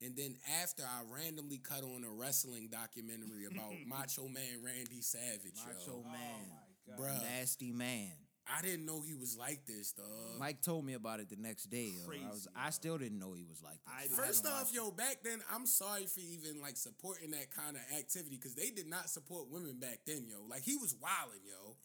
[0.00, 5.56] And then after I randomly cut on a wrestling documentary about Macho Man Randy Savage,
[5.66, 6.04] Macho yo.
[6.04, 6.46] man,
[6.90, 7.20] Oh my god.
[7.20, 8.12] Bruh, nasty man.
[8.50, 10.06] I didn't know he was like this, dog.
[10.38, 11.92] Mike told me about it the next day.
[11.92, 12.00] Yo.
[12.00, 14.10] I was, Crazy, I still didn't know he was like I this.
[14.12, 14.24] didn't.
[14.24, 17.82] First haven't off, yo, back then, I'm sorry for even like supporting that kind of
[17.98, 20.46] activity because they did not support women back then, yo.
[20.48, 21.76] Like he was wilding, yo.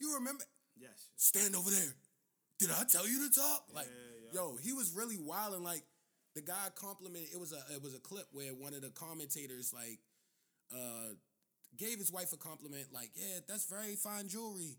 [0.00, 0.44] You remember?
[0.80, 1.08] Yes.
[1.16, 1.92] Stand over there.
[2.58, 3.64] Did I tell you to talk?
[3.74, 3.86] Like,
[4.32, 5.62] Yeah, yo, he was really wilding.
[5.62, 5.82] Like
[6.34, 7.30] the guy complimented.
[7.32, 9.98] It was a it was a clip where one of the commentators like
[10.74, 11.14] uh
[11.76, 14.78] gave his wife a compliment, like, yeah, that's very fine jewelry.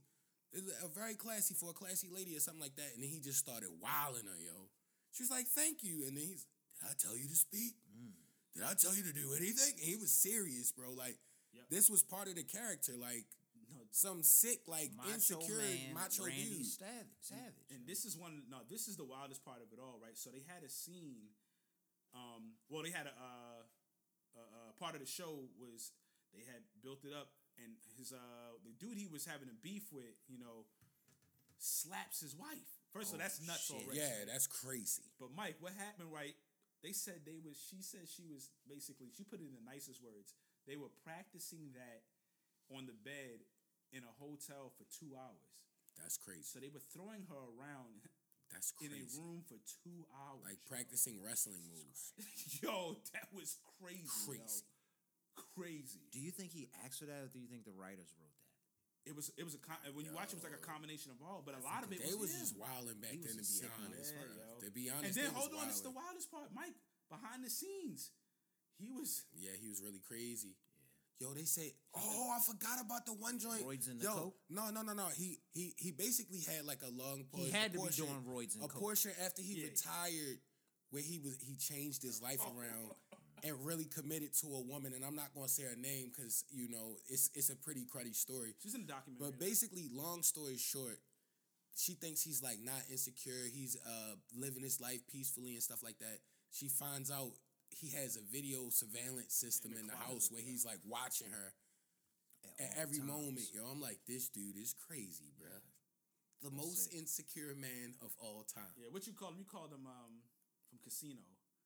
[0.51, 2.89] It's a very classy for a classy lady or something like that.
[2.95, 4.67] And then he just started wilding her, yo.
[5.13, 6.01] She was like, thank you.
[6.07, 6.47] And then he's,
[6.81, 7.77] did I tell you to speak?
[7.93, 8.17] Mm.
[8.57, 9.77] Did I tell you to do anything?
[9.77, 10.89] And he was serious, bro.
[10.97, 11.17] Like,
[11.53, 11.65] Yep.
[11.69, 12.93] this was part of the character.
[12.99, 13.25] Like,
[13.69, 16.65] No, some sick, like, Macho insecure, man, macho Randy dude.
[16.65, 17.21] Savage.
[17.21, 17.69] Savage.
[17.69, 18.43] and this is one.
[18.49, 20.17] No, this is the wildest part of it all, right?
[20.17, 21.29] So they had a scene.
[22.13, 23.61] Um, well, they had a, uh,
[24.33, 25.91] a, a part of the show was
[26.33, 27.29] they had built it up,
[27.61, 30.65] and his uh, the dude he was having a beef with, you know,
[31.59, 32.81] slaps his wife.
[32.93, 33.77] First of all, Oh, that's nuts shit.
[33.77, 33.99] already.
[34.01, 35.03] Yeah, that's crazy.
[35.19, 36.09] But Mike, what happened?
[36.11, 36.33] Right?
[36.81, 37.59] They said they was.
[37.59, 39.11] She said she was basically.
[39.15, 40.33] She put it in the nicest words.
[40.65, 42.01] They were practicing that
[42.73, 43.45] on the bed
[43.93, 45.49] in a hotel for two hours.
[45.97, 46.43] That's crazy.
[46.47, 48.07] So they were throwing her around
[48.53, 48.95] That's crazy.
[48.95, 49.19] in a crazy.
[49.19, 50.45] room for two hours.
[50.47, 50.69] Like yo.
[50.71, 52.13] practicing wrestling moves.
[52.63, 54.07] Yo, that was crazy.
[54.25, 54.63] Crazy.
[54.63, 55.43] Yo.
[55.55, 56.03] Crazy.
[56.11, 58.47] do you think he asked for that, or do you think the writers wrote that?
[59.07, 59.31] It was.
[59.39, 59.61] It was a.
[59.63, 61.39] con- When you watch, it was like a combination of all.
[61.43, 62.43] But a lot of it They was, was him.
[62.43, 64.11] just wilding back He then, a to be honest.
[64.11, 64.35] Yeah, bruh.
[64.35, 64.47] yo.
[64.59, 66.75] To be honest, And then hold on, this is the wildest part, Mike.
[67.07, 68.11] Behind the scenes,
[68.75, 69.23] he was.
[69.33, 70.59] Yeah, he was really crazy.
[71.19, 73.61] Yo, they say, oh, I forgot about the one joint.
[73.67, 74.35] Roids in the Yo, coke?
[74.49, 75.07] no, no, no, no.
[75.17, 77.25] He he he basically had like a long.
[77.35, 78.81] He had a to be portion- doing roids and a coke.
[78.81, 79.67] portion after he Yeah.
[79.67, 80.39] retired,
[80.91, 82.91] where he was he changed his life around
[83.43, 84.93] and really committed to a woman.
[84.93, 88.15] And I'm not gonna say her name because you know it's it's a pretty cruddy
[88.15, 88.55] story.
[88.63, 89.31] She's in the documentary.
[89.31, 90.99] But basically, long story short,
[91.75, 93.43] she thinks he's like not insecure.
[93.53, 96.19] He's uh living his life peacefully and stuff like that.
[96.51, 97.33] She finds out
[97.79, 101.31] he has a video surveillance system In in the the, house where he's like watching
[101.31, 101.53] her
[102.59, 103.07] at all every times.
[103.09, 103.47] moment.
[103.53, 105.63] Yo, I'm like, this dude is crazy, bruh.
[106.41, 106.99] The most sick.
[106.99, 108.71] insecure man of all time.
[108.77, 109.39] yeah, what you call him?
[109.39, 110.23] You called him um
[110.69, 111.23] from Casino.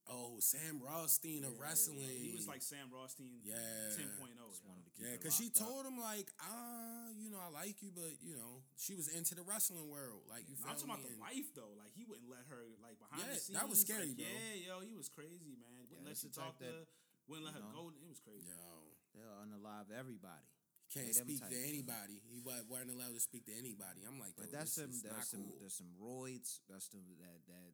[0.09, 2.03] Oh, Sam Rothstein of Yeah, wrestling.
[2.11, 3.39] He was like Sam Rothstein.
[3.43, 3.55] Yeah.
[3.95, 4.35] 10.0.
[4.51, 4.67] Just yo.
[4.67, 5.67] wanted to keep Yeah, because she locked up.
[5.67, 9.31] told him like, ah, you know, I like you, but you know, she was into
[9.33, 10.27] the wrestling world.
[10.27, 11.07] Like you, No, I'm feel talking about me?
[11.07, 11.73] the And- wife though.
[11.79, 13.55] Like he wouldn't let her like behind Yeah, the scenes.
[13.57, 14.27] that was scary, like, bro.
[14.27, 15.87] Yeah, yo, he was crazy, man.
[15.87, 16.85] Wouldn't Yeah, let that's you the type talk to that, her.
[17.31, 17.95] Wouldn't let her know, go.
[17.95, 18.43] It was crazy.
[18.51, 20.43] Yo, They'll unalive everybody.
[20.83, 21.69] He can't They speak to types, yo.
[21.69, 22.17] anybody.
[22.27, 24.03] He wasn't allowed to speak to anybody.
[24.03, 25.57] I'm like, But that's some is not that's some cool.
[25.63, 26.59] there's some roids.
[26.67, 27.71] That's the that that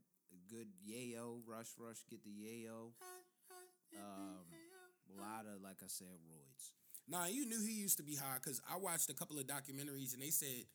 [0.49, 2.91] good yayo rush rush get the yayo.
[3.97, 4.45] Um,
[5.09, 6.71] a lot of like I said roids.
[7.07, 10.13] Nah, you knew he used to be high because I watched a couple of documentaries
[10.13, 10.65] and they said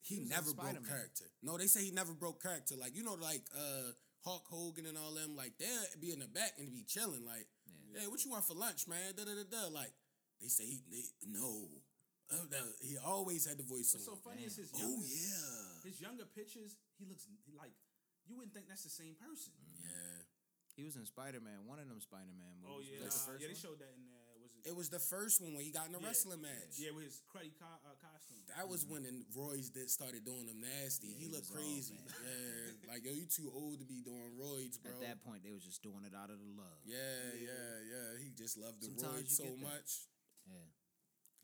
[0.00, 1.24] he, He was in never broke character.
[1.42, 2.74] No, they say he never broke character.
[2.80, 3.92] Like you know, like uh
[4.24, 7.24] Hulk Hogan and all them, like they'll be in the back and be chilling.
[7.28, 7.44] Like,
[7.92, 8.00] Yeah.
[8.00, 9.12] hey, what you want for lunch, man?
[9.16, 9.68] Da da da da.
[9.68, 9.92] Like
[10.40, 11.68] they say he they, no.
[12.32, 12.40] Uh,
[12.80, 14.24] he always had the voice What's so on.
[14.24, 16.72] funny is his Oh yeah, his younger pictures.
[16.98, 17.76] He looks like
[18.26, 19.52] you wouldn't think that's the same person.
[19.80, 20.24] yeah.
[20.74, 22.66] He was in Spider Man, one of them Spider Man movies.
[22.66, 23.46] Oh yeah, Was that the uh, first yeah.
[23.46, 23.62] They one?
[23.62, 24.62] showed that in uh, was it?
[24.66, 26.10] It was the first one when he got in a Yeah.
[26.10, 26.74] wrestling match.
[26.82, 28.42] yeah, with his cruddy co- uh, costume.
[28.50, 31.14] That was when the Roy's did started doing them nasty.
[31.14, 31.94] Yeah, he he looked crazy.
[31.94, 32.10] bad.
[32.26, 34.90] Yeah, like yo, you too old to be doing roids, bro.
[34.98, 36.80] At that point, they was just doing it out of the love.
[36.82, 36.98] Yeah,
[37.38, 38.08] yeah, yeah.
[38.18, 39.70] He just loved the Sometimes roids so get that.
[39.78, 39.90] much.
[40.50, 40.68] Yeah,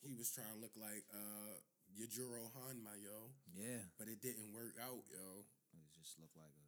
[0.02, 1.54] He was trying to look like uh
[1.94, 3.30] Yujiro Hanma, yo.
[3.54, 3.86] yeah.
[3.94, 5.46] But it didn't work out, yo.
[5.70, 6.58] It just looked like a.
[6.58, 6.59] I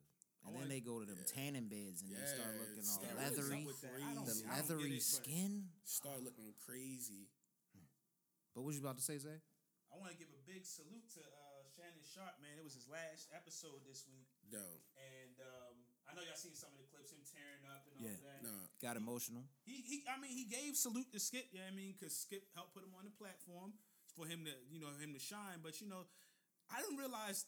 [0.43, 1.33] And then they go to them yeah.
[1.39, 3.63] tanning beds and they start looking all not- what is up leathery.
[3.65, 3.95] with that?
[3.95, 5.53] I don't The see- I don't get leathery it, skin.
[5.87, 7.31] Start looking crazy.
[8.55, 9.39] But what you about to say, Zay?
[9.93, 12.57] I want to give a big salute to uh, Shannon Sharpe, man.
[12.59, 14.61] It was his last episode this week, No,
[14.97, 15.73] and um,
[16.09, 18.21] I know y'all seen some of the clips, him tearing up and all Yeah.
[18.25, 18.41] that.
[18.45, 18.57] no.
[18.81, 19.45] Got emotional.
[19.65, 21.49] He, he, I mean, he gave salute to Skip.
[21.53, 23.73] Yeah, I mean, because Skip helped put him on the platform
[24.17, 25.61] for him to, you know, him to shine.
[25.63, 26.05] But you know,
[26.69, 27.45] I didn't realize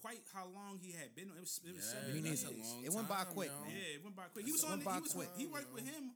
[0.00, 1.30] quite how long he had been.
[1.30, 1.36] on.
[1.36, 2.42] It was, it was Yeah, seven years.
[2.42, 3.70] that's a long It went by quick, man.
[3.74, 4.44] Yeah, it went by quick.
[4.46, 4.78] He was on.
[4.80, 5.40] The, he was with, quick.
[5.40, 6.12] he worked with him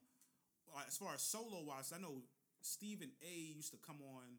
[0.75, 2.23] uh, as far as solo wise, I know
[2.63, 3.35] Stephen A.
[3.57, 4.39] used to come on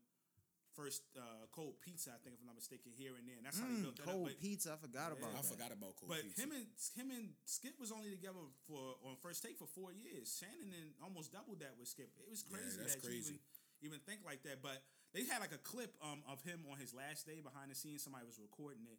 [0.71, 3.35] first uh, Cold Pizza, I think if I'm not mistaken, here and there.
[3.35, 4.39] And that's how they Mm, built that cold up.
[4.39, 4.71] But, pizza.
[4.71, 5.51] I forgot about I that.
[5.51, 6.39] forgot about Cold but Pizza.
[6.39, 8.39] him and him and Skip was only together
[8.71, 10.31] for on first take for four years.
[10.39, 12.07] Shannon and almost doubled that with Skip.
[12.23, 13.35] It was Yeah, crazy that's that crazy.
[13.35, 13.43] you
[13.83, 14.63] even even think like that.
[14.63, 14.79] But
[15.11, 18.07] they had like a clip um, of him on his last day behind the scenes.
[18.07, 18.95] Somebody was recording it.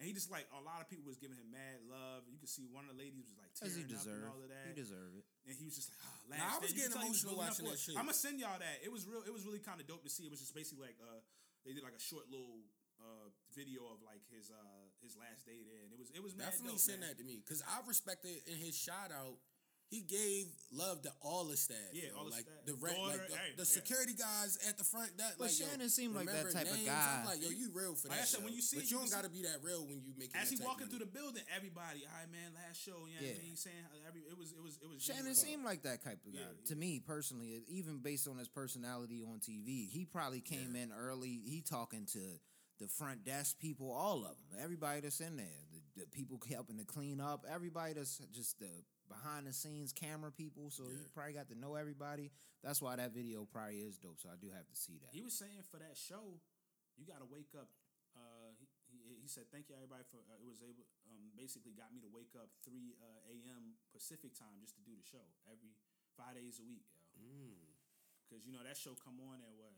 [0.00, 2.26] And he just like a lot of people was giving him mad love.
[2.26, 4.26] You could see one of the ladies was like As he tearing up and deserved.
[4.32, 4.64] all of that.
[4.66, 5.24] He deserved it.
[5.46, 7.66] and he was just like, oh, last Nah, I was getting tell was emotional watching
[7.70, 7.94] that shit.
[7.94, 8.76] I'm gonna send y'all that.
[8.82, 9.22] It was real.
[9.22, 10.26] It was really kind of dope to see.
[10.26, 11.20] It was just basically like uh,
[11.62, 12.66] they did like a short little
[13.02, 16.34] uh video of like his uh his last day there, and it was it was
[16.34, 17.14] mad Definitely dope, send man.
[17.14, 19.38] that to me because I respected in his shout out.
[19.92, 21.76] He gave love to all the staff.
[21.92, 22.16] Yeah, yo.
[22.16, 22.64] all the like staff.
[22.64, 23.76] the rent, Daughter, like the, hey, the yeah.
[23.76, 25.12] security guys at the front.
[25.20, 27.12] That But like, yo, Shannon seemed like that remember type of guy.
[27.20, 28.24] I'm like, yo, you real for Like that.
[28.24, 28.48] I said, yo.
[28.48, 30.16] when you see but it, you you don't got to be that real when you
[30.16, 33.20] making As he type walking through the building, everybody, all right, man, last show, you
[33.20, 33.36] know Yeah.
[33.36, 33.56] what I mean?
[33.60, 35.44] Saying every it was it was it was Shannon genuine.
[35.44, 37.60] seemed like that type of guy Yeah, to me personally.
[37.68, 41.36] Even based on his personality on TV, he probably came in early.
[41.44, 42.40] He talking to
[42.80, 46.78] the front desk people, all of them, everybody that's in there, the, the people helping
[46.78, 48.72] to clean up, everybody that's just the
[49.12, 50.72] behind the scenes camera people.
[50.72, 52.32] So he probably got to know everybody.
[52.64, 54.16] That's why that video probably is dope.
[54.16, 55.12] So I do have to see that.
[55.12, 56.40] He was saying for that show,
[56.96, 57.68] you got to wake up.
[58.12, 61.72] Uh, he, he, he said, "Thank you everybody for uh, it was able um, basically
[61.72, 63.80] got me to wake up three uh, a.m.
[63.88, 65.72] Pacific time just to do the show every
[66.12, 66.84] five days a week,
[67.16, 67.24] yo.
[67.24, 67.72] Mm.
[68.28, 69.72] Because you know that show come on at what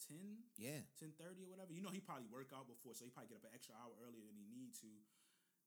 [0.00, 0.84] ten Yeah.
[1.00, 1.72] 10.30 or whatever.
[1.72, 3.92] You know, he probably work out before, so he probably get up an extra hour
[4.02, 4.90] earlier than he need to.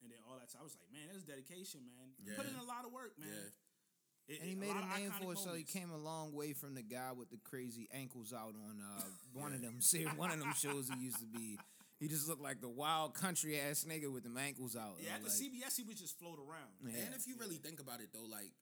[0.02, 2.16] And then all that time, I was like, man, that's dedication, man.
[2.24, 3.28] You Put in a lot of work, man.
[3.30, 4.34] Yeah.
[4.36, 6.54] It- And he made lot a name for it, so he came a long way
[6.54, 9.02] from the guy with the crazy ankles out on uh,
[9.34, 11.58] one of them ser- one of them shows he used to be.
[12.00, 14.96] He just looked like the wild country ass nigga with them ankles out.
[15.04, 16.72] Yeah, at the like- CBS, he would just float around.
[16.86, 17.06] Yeah.
[17.08, 18.54] And if you really think about it though, like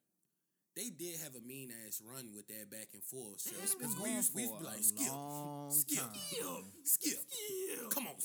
[0.75, 3.41] they did have a mean ass run with that back and forth.
[3.41, 6.13] So It's been going we for to be like, a skip, long skip, time.
[6.83, 8.16] skip, skip, come on, skip.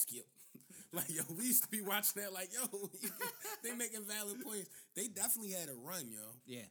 [0.92, 2.32] Like yo, we used to be watching that.
[2.32, 2.66] Like yo,
[3.64, 4.68] they making valid points.
[4.96, 6.36] They definitely had a run, yo.
[6.46, 6.68] Yeah.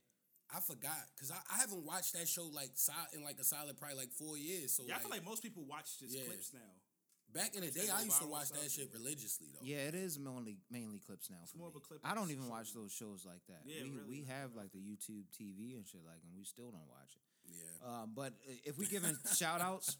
[0.53, 3.77] I forgot because I, I haven't watched that show like sol- in like a solid
[3.77, 4.73] probably like four years.
[4.75, 6.23] So Yeah, I like, feel like most people watch just Yeah.
[6.27, 6.59] clips now.
[7.33, 9.63] back in the day, I used to watch that shit religiously though.
[9.63, 11.71] Yeah, it is mainly mainly clips now for more me.
[11.71, 13.63] of a clip I don't show even watch those shows like that.
[13.63, 14.09] Yeah, we really.
[14.09, 17.23] we have like the YouTube TV and shit like, and we still don't watch it.
[17.55, 17.87] yeah.
[17.87, 18.33] Um, but
[18.67, 19.95] if we giving shout outs,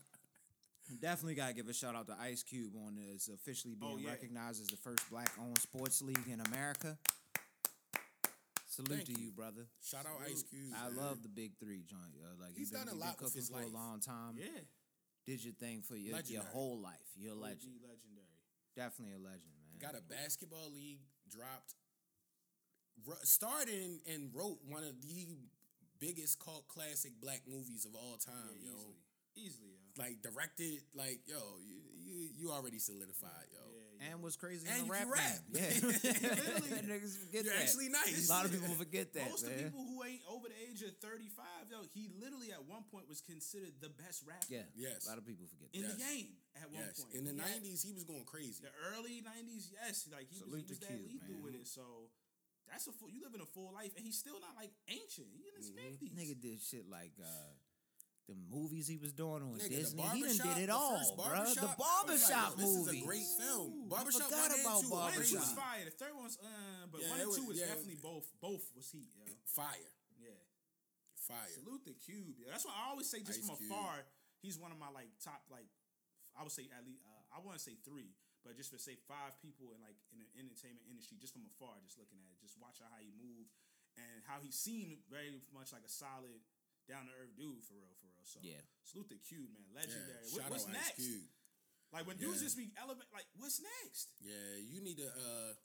[1.00, 4.10] definitely gotta give a shout out to Ice Cube on this officially being Oh, yeah.
[4.10, 6.98] recognized as the first black owned sports league in America.
[8.68, 9.32] Salute Thank to you.
[9.32, 9.68] brother.
[9.84, 10.72] Shout out Ice Cube.
[10.76, 10.96] I man.
[10.98, 12.16] love the big three joint.
[12.16, 14.36] Uh, like He's you been, done a lot been cooking for a long time.
[14.40, 14.48] Yeah,
[15.28, 17.04] Did your thing for your, your whole life.
[17.18, 17.84] You're a legend.
[17.84, 18.40] legendary.
[18.76, 19.76] Definitely a legend, man.
[19.84, 21.76] Got a basketball league dropped.
[23.24, 25.28] Starred and wrote one of the
[26.00, 28.78] biggest cult classic black movies of all time, Yeah, yo.
[29.36, 29.81] easily, easily.
[29.98, 33.60] Like directed, like yo, you you, you already solidified, yo.
[33.62, 34.12] Yeah, yeah.
[34.14, 35.40] and was crazy And in the you rap, rap.
[35.52, 36.72] Yeah, Literally.
[36.90, 37.64] niggas forget You're that.
[37.64, 38.28] actually nice.
[38.28, 39.58] A lot of people forget that, Most of man.
[39.58, 43.08] the people who ain't over the age of 35, yo, he literally at one point
[43.08, 45.06] was considered the best rapper yeah, Yes.
[45.06, 45.96] A lot of people forget in that.
[45.96, 47.14] the game at one Yes, point.
[47.16, 48.60] in the He had- '90s, he was going crazy.
[48.64, 51.44] The early '90s, yes, like he was, Salute he was to that Cube, lethal man.
[51.46, 51.68] with it.
[51.68, 52.10] So
[52.68, 53.08] that's a full.
[53.12, 55.28] You living a full life, and he's still not like ancient.
[55.32, 56.02] He in his Mm-hmm.
[56.04, 56.16] 50s.
[56.18, 57.52] Nigga did shit like uh,
[58.32, 60.00] the movies he was doing on Nigga, Disney.
[60.16, 61.28] He done Barbershop- did it all, bro.
[61.28, 62.98] The I was like, barbershop yo, this movie.
[62.98, 63.68] is a great film.
[63.76, 65.84] Ooh, Barbershop I forgot one and about two are One and two was fire.
[65.84, 67.68] The third one's, uh, but Yeah, one and was- two was yeah.
[67.68, 68.26] definitely both.
[68.40, 69.28] Both was heat, yo.
[69.44, 70.40] Fire, Yeah.
[71.28, 71.52] fire.
[71.60, 72.40] Salute the Cube.
[72.40, 72.52] Yeah.
[72.56, 73.72] That's why I always say just Ice from Cube.
[73.72, 74.06] afar,
[74.40, 75.68] he's one of my like top like
[76.36, 78.16] I would say at least uh, I want to say three,
[78.48, 81.76] but just to say five people in like in the entertainment industry just from afar,
[81.84, 83.52] just looking at it, just watching how he moved
[84.00, 86.40] and how he seemed very much like a solid
[86.92, 88.26] down to earth dude for real, for real.
[88.28, 88.60] So Yeah.
[88.84, 90.28] salute the Cube, man, Yeah, legendary.
[90.36, 90.96] What- what's out next?
[91.00, 91.30] Cube.
[91.92, 92.48] Like when dudes Yeah.
[92.48, 94.12] just be elevate, like what's next?
[94.20, 95.08] Yeah, you need to.
[95.08, 95.56] uh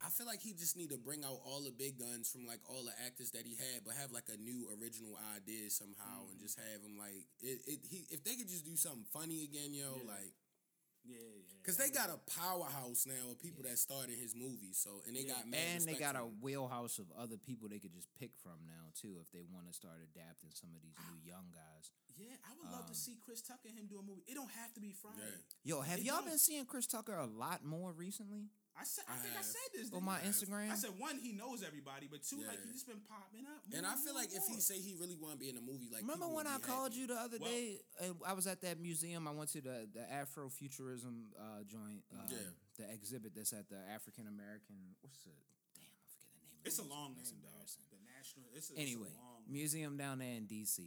[0.00, 2.60] I feel like he just need to bring out all the big guns from like
[2.70, 6.30] all the actors that he had, but have like a new original idea somehow, Mm-hmm.
[6.30, 7.58] and just have him like it.
[7.66, 10.02] it he, if they could just do something funny again, yo, Yeah.
[10.06, 10.34] like
[11.08, 11.56] Yeah, yeah.
[11.62, 14.76] because they got a powerhouse now of people that starred in his movies.
[14.78, 15.40] So and they Yeah.
[15.40, 18.92] got And they got a wheelhouse of other people they could just pick from now
[18.94, 21.90] too if they want to start adapting some of these new young guys.
[22.16, 24.22] Yeah, I would love to Um, see Chris Tucker and him do a movie.
[24.26, 25.22] It don't have to be Friday.
[25.64, 25.76] Yeah.
[25.76, 26.26] Yo, have They y'all don't.
[26.34, 28.50] been seeing Chris Tucker a lot more recently?
[28.78, 29.44] I said, I, I think I have.
[29.44, 29.90] said this.
[29.92, 30.70] On my Instagram?
[30.70, 32.66] I said one, he knows everybody, but two, like Yeah.
[32.66, 33.66] he just been popping up.
[33.74, 35.60] And I feel more like if he say he really want to be in a
[35.60, 37.00] movie, like Remember when I called happy.
[37.02, 39.26] you the other Well- day and I was at that museum?
[39.26, 42.38] I went to the the Afrofuturism uh, joint, uh, Yeah.
[42.78, 44.94] the exhibit that's at the African American.
[45.02, 45.34] What's the
[45.74, 45.82] damn?
[45.82, 47.82] I forget the name It's a long name, embarrassing.
[47.90, 48.46] The national.
[48.54, 49.42] It's a, Anyway, it's a long.
[49.48, 50.86] museum down there in DC.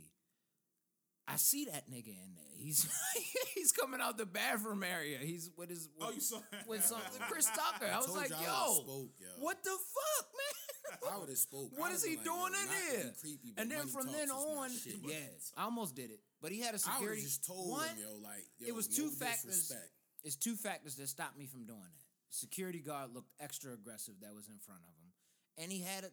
[1.28, 2.52] I see that nigga in there.
[2.58, 2.88] He's
[3.56, 5.18] he's coming out the bathroom area.
[5.20, 7.00] He's with his Oh, with, you saw with some
[7.30, 7.90] Chris Tucker.
[7.92, 9.28] I was like, I yo, spoke, yo.
[9.40, 11.00] what the fuck, man?
[11.14, 11.70] I would have spoke.
[11.78, 13.14] What I is he been doing in not to be here?
[13.20, 14.70] Creepy, and then from then on,
[15.04, 15.16] yeah,
[15.58, 16.20] I almost did it.
[16.42, 17.22] But he had a security.
[17.22, 19.56] would just told one, him, yo, like, yo, it was no two factors.
[19.56, 19.90] disrespect.
[20.24, 22.06] It's two factors that stopped me from doing that.
[22.30, 25.12] Security guard looked extra aggressive that was in front of him,
[25.64, 26.12] and he had a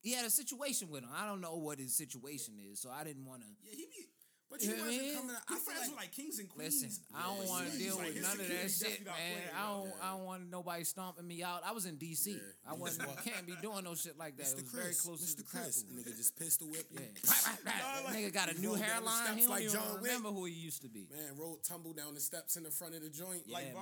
[0.00, 1.10] he had a situation with him.
[1.14, 3.48] I don't know what his situation is, so I didn't want to.
[3.62, 4.06] Yeah, he be.
[4.48, 5.14] But you Yeah, wasn't man.
[5.16, 5.36] coming.
[5.36, 6.82] out- I feel friends like like kings and queens.
[6.82, 9.14] Listen, I don't Yeah, want to deal like, with none of that shit, man.
[9.56, 9.92] I don't.
[10.00, 11.62] I don't want nobody stomping me out.
[11.64, 12.26] I was in DC.
[12.34, 12.38] Yeah.
[12.70, 13.08] I wasn't.
[13.10, 13.24] Mr.
[13.32, 14.46] can't be doing no shit like that.
[14.46, 14.58] Mr.
[14.58, 15.30] It was Chris, very close Mr.
[15.30, 16.86] to the Chris, nigga just pistol whip.
[16.92, 17.00] Yeah.
[17.64, 19.36] that like- nigga got a new rolled down the hairline.
[19.36, 21.06] He don't like even John remember who he used to be.
[21.10, 23.42] Man, rolled tumble down the steps in the front of the joint.
[23.46, 23.74] Yeah, like.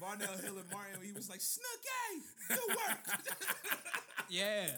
[0.00, 3.20] Varnell Hill and Mario, he was like, Snooky, good work.
[4.30, 4.68] Yeah.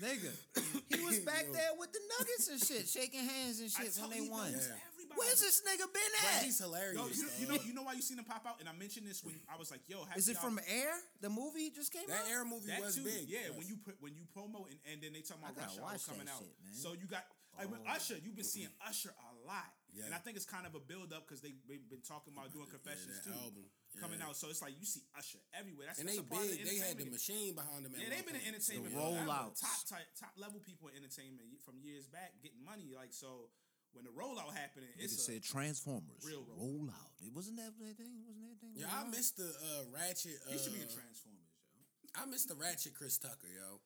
[0.00, 0.32] Nigga,
[0.88, 1.52] he was back Yo.
[1.52, 4.50] there with the Nuggets and shit, shaking hands and shit when they won.
[4.50, 4.74] Yeah.
[5.14, 6.42] Where's this nigga been But at?
[6.48, 6.96] he's hilarious.
[6.96, 8.72] Yo, you, know, you know, you know why you seen him pop out, and I
[8.72, 10.94] mentioned this when I was like, "Yo, Is it y'all- from Air?
[11.20, 12.24] The movie just came that out.
[12.24, 13.04] That Air movie that was too?
[13.04, 13.28] big.
[13.28, 13.58] Yeah, yes.
[13.58, 15.78] when you put when you promo and, and then they talk I about gotta Rush
[15.78, 16.40] Hour watch coming that out.
[16.40, 16.72] shit, man.
[16.74, 17.28] So you got
[17.60, 17.92] like with Oh.
[17.92, 20.08] Usher, you've been seeing Usher a lot, Yeah.
[20.08, 22.48] and I think it's kind of a build up because they they've been talking about
[22.52, 23.68] doing confessions that too, album.
[24.00, 24.32] coming out.
[24.40, 25.92] So it's like you see Usher everywhere.
[25.92, 26.64] That's and that's they a part of big.
[26.64, 27.92] They had the machine behind them.
[27.92, 29.28] at Yeah, one they've been in entertainment The forever.
[29.28, 29.60] rollouts.
[29.60, 32.96] top type, top level people in entertainment from years back, getting money.
[32.96, 33.52] Like so,
[33.92, 36.24] when the rollout happened, Nigga it's a, said Transformers.
[36.24, 37.12] real roll out.
[37.20, 38.24] It wasn't that that thing.
[38.24, 38.72] Wasn't that thing?
[38.80, 40.40] Yeah, roll I missed the uh, Ratchet.
[40.48, 41.84] Uh, he should be in Transformers, yo.
[42.16, 43.76] I missed the Ratchet Chris Tucker, yo.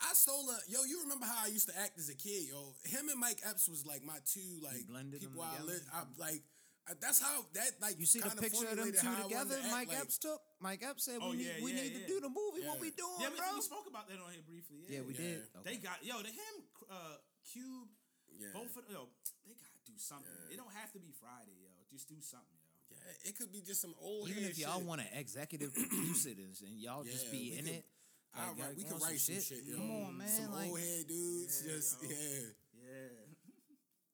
[0.00, 0.84] I stole a yo.
[0.84, 2.74] You remember how I used to act as a kid, yo?
[2.84, 5.72] Him and Mike Epps was like my two like blended them people I together?
[5.74, 5.82] lit.
[5.90, 6.42] I like
[6.88, 9.28] uh, that's how that like You see the picture of them two how I wanted
[9.28, 9.56] together?
[9.58, 10.40] to act, Mike like- Epps took.
[10.62, 12.06] Mike Epps said, Oh, "We yeah, need, we yeah, need yeah.
[12.06, 12.62] to do the movie.
[12.64, 14.86] What we doing, Yeah, we, bro?" we spoke about that on here briefly.
[14.86, 15.42] Yeah, yeah, we Yeah.
[15.42, 15.66] did.
[15.66, 16.54] They got yo the him
[16.88, 17.18] uh,
[17.50, 17.90] Cube
[18.38, 18.54] Yeah.
[18.54, 19.10] both of yo
[19.44, 20.30] they gotta do something.
[20.30, 20.54] Yeah.
[20.54, 21.74] It don't have to be Friday, yo.
[21.90, 22.70] Just do something, yo.
[22.94, 24.30] Yeah, it could be just some old.
[24.30, 27.64] Even head if y'all want to executive produce it and, and y'all just be in
[27.66, 27.97] could- it, I'll
[28.38, 29.62] like, write- we can write some shit.
[29.64, 29.76] yo.
[29.76, 30.28] Come on, man.
[30.28, 32.08] Some like, old head dudes, Yeah, just yo.
[32.08, 32.46] yeah,
[32.78, 33.10] Yeah.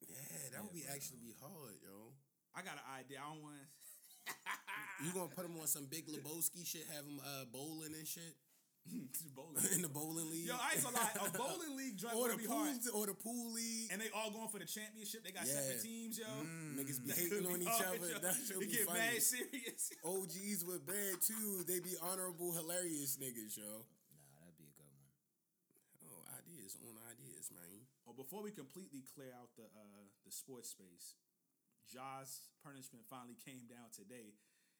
[0.09, 0.51] yeah.
[0.53, 2.13] That would be actually be hard, yo.
[2.55, 3.19] I got an idea.
[3.21, 3.57] I don't want
[5.05, 6.87] You gonna put them on some big Lebowski shit?
[6.95, 8.37] Have them uh, bowling and shit
[9.35, 9.65] bowling.
[9.75, 10.47] in the bowling league?
[10.47, 11.13] Yo, I ain't gonna lie.
[11.25, 12.77] A bowling league joint or would the be pool, hard.
[12.95, 13.89] or the pool league.
[13.91, 15.25] And they all going for the championship.
[15.25, 15.57] They got Yeah.
[15.57, 16.29] separate teams, yo.
[16.79, 18.11] Niggas be That hating on be each hard, other.
[18.13, 18.19] yo.
[18.21, 19.01] That should be get funny.
[19.01, 19.91] mad serious.
[20.05, 21.65] OGs with bread too.
[21.67, 23.65] They be honorable, hilarious niggas, yo.
[23.65, 25.09] nah, that'd be a good one.
[26.05, 27.89] Oh, ideas on ideas, man.
[28.04, 31.15] Oh, before we completely clear out the uh, the sports space,
[31.91, 34.35] Ja's punishment finally came down today.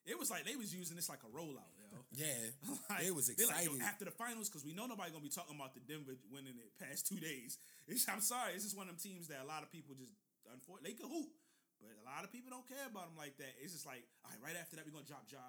[0.05, 1.89] It was like they was using this like a rollout, yo.
[2.13, 2.53] Yeah,
[2.93, 5.57] Like, they was they like, after the finals because we know nobody gonna be talking
[5.57, 7.57] about the Denver winning it past two days.
[7.89, 10.13] It's, I'm sorry, it's just one of them teams that a lot of people just
[10.49, 11.33] unfortunately they can hoop,
[11.81, 13.53] but a lot of people don't care about them like that.
[13.61, 15.41] It's just like, all right, right after that we're gonna drop Ja,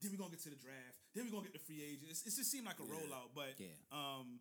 [0.00, 2.24] then we're gonna get to the draft, then we're gonna get the free agents.
[2.24, 2.96] It just seemed like a Yeah.
[2.96, 3.76] rollout, but Yeah.
[3.92, 4.40] um,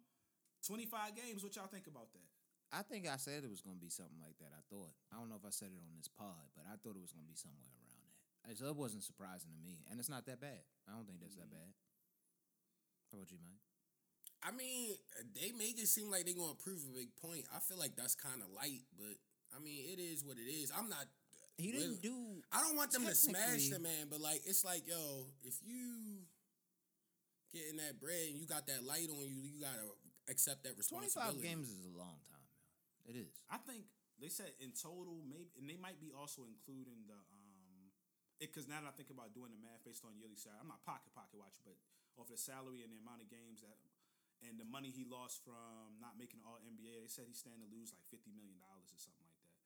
[0.68, 1.44] 25 games.
[1.44, 2.29] What y'all think about that?
[2.70, 4.54] I think I said it was gonna be something like that.
[4.54, 4.94] I thought.
[5.10, 7.14] I don't know if I said it on this pod, but I thought it was
[7.14, 7.90] gonna be somewhere around
[8.46, 8.58] that.
[8.58, 10.62] So it wasn't surprising to me, and it's not that bad.
[10.90, 11.58] I don't think that's that mm.
[11.58, 11.70] bad.
[13.12, 13.62] How about you, Mike?
[14.42, 14.96] I mean,
[15.36, 17.46] they make it seem like they're gonna prove a big point.
[17.54, 19.18] I feel like that's kind of light, but
[19.54, 20.72] I mean, it is what it is.
[20.72, 21.06] I'm not.
[21.58, 22.44] He didn't really- do.
[22.52, 26.24] I don't want them to smash the man, but like it's like, yo, if you
[27.52, 29.90] getting that bread and you got that light on you, you gotta
[30.30, 31.38] accept that Twenty responsibility.
[31.38, 32.39] five games is a long time.
[33.10, 33.18] Yo.
[33.18, 33.34] It is.
[33.49, 33.89] I think
[34.22, 37.89] they said in total, maybe, and they might be also including the um,
[38.38, 40.86] because now that I think about doing the math based on yearly salary, I'm not
[40.86, 41.76] pocket pocket watching, but
[42.22, 43.76] off the salary and the amount of games that,
[44.45, 47.72] and the money he lost from not making All NBA, they said he's standing to
[47.74, 49.57] lose like fifty million dollars or something like that.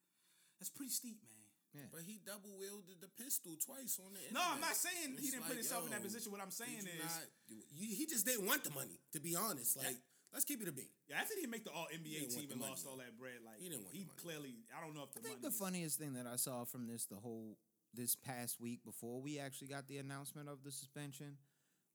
[0.63, 1.43] That's pretty steep, man.
[1.73, 1.89] Yeah.
[1.89, 4.21] But he double wielded the pistol twice on the.
[4.29, 6.29] No, I'm not saying he didn't put like, himself in that position.
[6.29, 9.01] What I'm saying did is, not- you- he just didn't want the money.
[9.13, 9.97] To be honest, like
[10.33, 10.89] let's keep it a bean.
[11.07, 13.69] yeah, after he make the All NBA team and lost all that bread, like He
[13.69, 14.19] didn't want he the money.
[14.21, 15.41] clearly, I don't know if the I think money.
[15.49, 17.57] the is- funniest thing that I saw from this, the whole
[17.93, 21.37] this past week before we actually got the announcement of the suspension,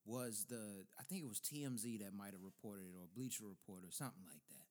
[0.07, 3.84] was the I think it was TMZ that might have reported it or Bleacher Report
[3.84, 4.64] or something like that,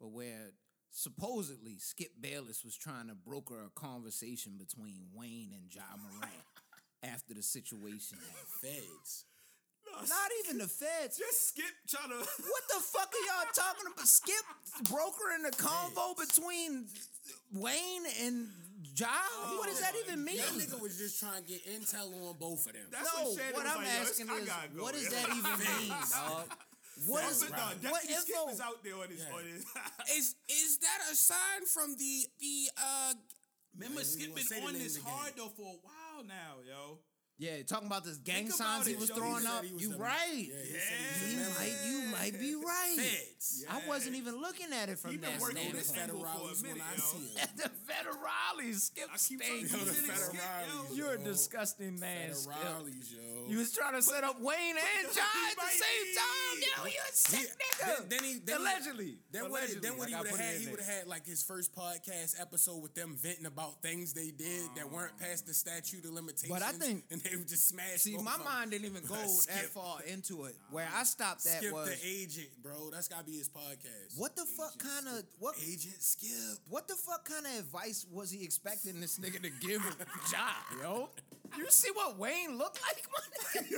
[0.00, 0.50] but where
[0.90, 6.32] supposedly Skip Bayless was trying to broker a conversation between Wayne and Ja Morant
[7.04, 8.18] after the situation.
[8.60, 9.24] Feds.
[9.92, 11.18] No, Not even the feds.
[11.18, 12.16] just skip trying to.
[12.52, 14.06] What the fuck are y'all talking about?
[14.06, 14.44] Skip
[14.88, 16.86] brokering the convo between
[17.52, 18.48] Wayne and
[18.96, 19.06] Ja?
[19.58, 20.38] what does that even mean?
[20.38, 22.86] That nigga was just trying to get intel on both of them.
[22.90, 25.10] That's no, when Shannon what I'm like, asking is, go, what does yo.
[25.10, 26.46] that even mean, dog?
[27.06, 27.50] What Skip is is-
[27.82, 28.48] no, what Skip info?
[28.52, 29.34] is out there on his Yeah.
[29.36, 29.64] on his.
[30.16, 33.12] Is is that a sign from the the uh?
[33.72, 35.44] Remember, I ain't Skip even gonna say been on this hard game.
[35.44, 36.98] though for a while now, yo.
[37.40, 39.14] Yeah, talking about this gang Think signs he was yo.
[39.16, 39.62] throwing He up.
[39.72, 40.20] was You right.
[40.36, 42.96] Yeah, he said You might, you might be right.
[43.00, 43.64] Feds.
[43.64, 46.26] I wasn't even looking at it from He been that working on The this standpoint.
[46.28, 47.00] angle for a federales when minute, I yo.
[47.00, 47.48] see him.
[47.56, 49.78] the federales, Skip I keep trying to State.
[49.80, 50.94] Yo, the Skip, yo.
[50.94, 52.54] You're a disgusting man, Skip.
[52.60, 53.48] Yo.
[53.48, 56.14] You was trying to set up Wayne and But Ja at the same be.
[56.20, 56.56] time.
[56.60, 57.86] Yo, you a sick He- nigga.
[58.00, 59.18] then- then he- then Allegedly.
[59.32, 59.80] Then what, Allegedly.
[59.88, 62.38] then what I he would have had, he would have had like his first podcast
[62.38, 65.24] episode with them venting about things they did that weren't ah.
[65.24, 66.50] past the statute of limitations.
[66.52, 67.98] But I think- and they would just smash.
[68.00, 70.54] See, my mind didn't even go that far into it.
[70.70, 72.90] Where I stopped at Skip was the agent, bro.
[72.92, 74.16] That's gotta be his podcast.
[74.18, 76.58] what the fuck kind of what Agent Skip?
[76.68, 79.82] what the fuck kind of advice was he expecting this nigga to give
[80.32, 80.48] Ja,
[80.82, 81.08] yo?
[81.56, 83.64] You see what Wayne looked like?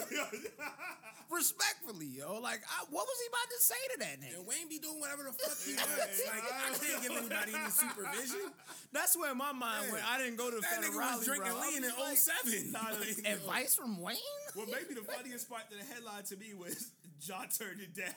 [1.30, 2.38] Respectfully, yo.
[2.40, 4.38] Like, I, what was he about to say to that nigga?
[4.38, 6.20] And Wayne be doing whatever the fuck he wants.
[6.28, 8.52] Like I can't give anybody any supervision.
[8.92, 10.04] That's where my mind went.
[10.04, 12.72] I didn't go to the That nigga was drinking lean in 07.
[12.72, 14.16] Like, Advice from Wayne?
[14.54, 16.90] Well, maybe the funniest part of the headline to me was
[17.22, 18.12] Ja turned it down.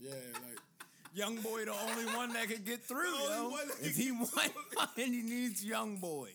[0.00, 0.58] Yeah, like
[1.14, 3.52] Young boy, the only one that could get through, yo.
[3.80, 6.30] If he get want money, he needs young boy.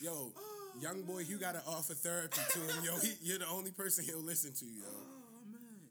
[0.00, 0.32] Yo,
[0.80, 2.96] young boy, you gotta offer therapy to him, yo.
[2.98, 4.84] He, you're the only person he'll listen to, yo.
[4.86, 5.02] Oh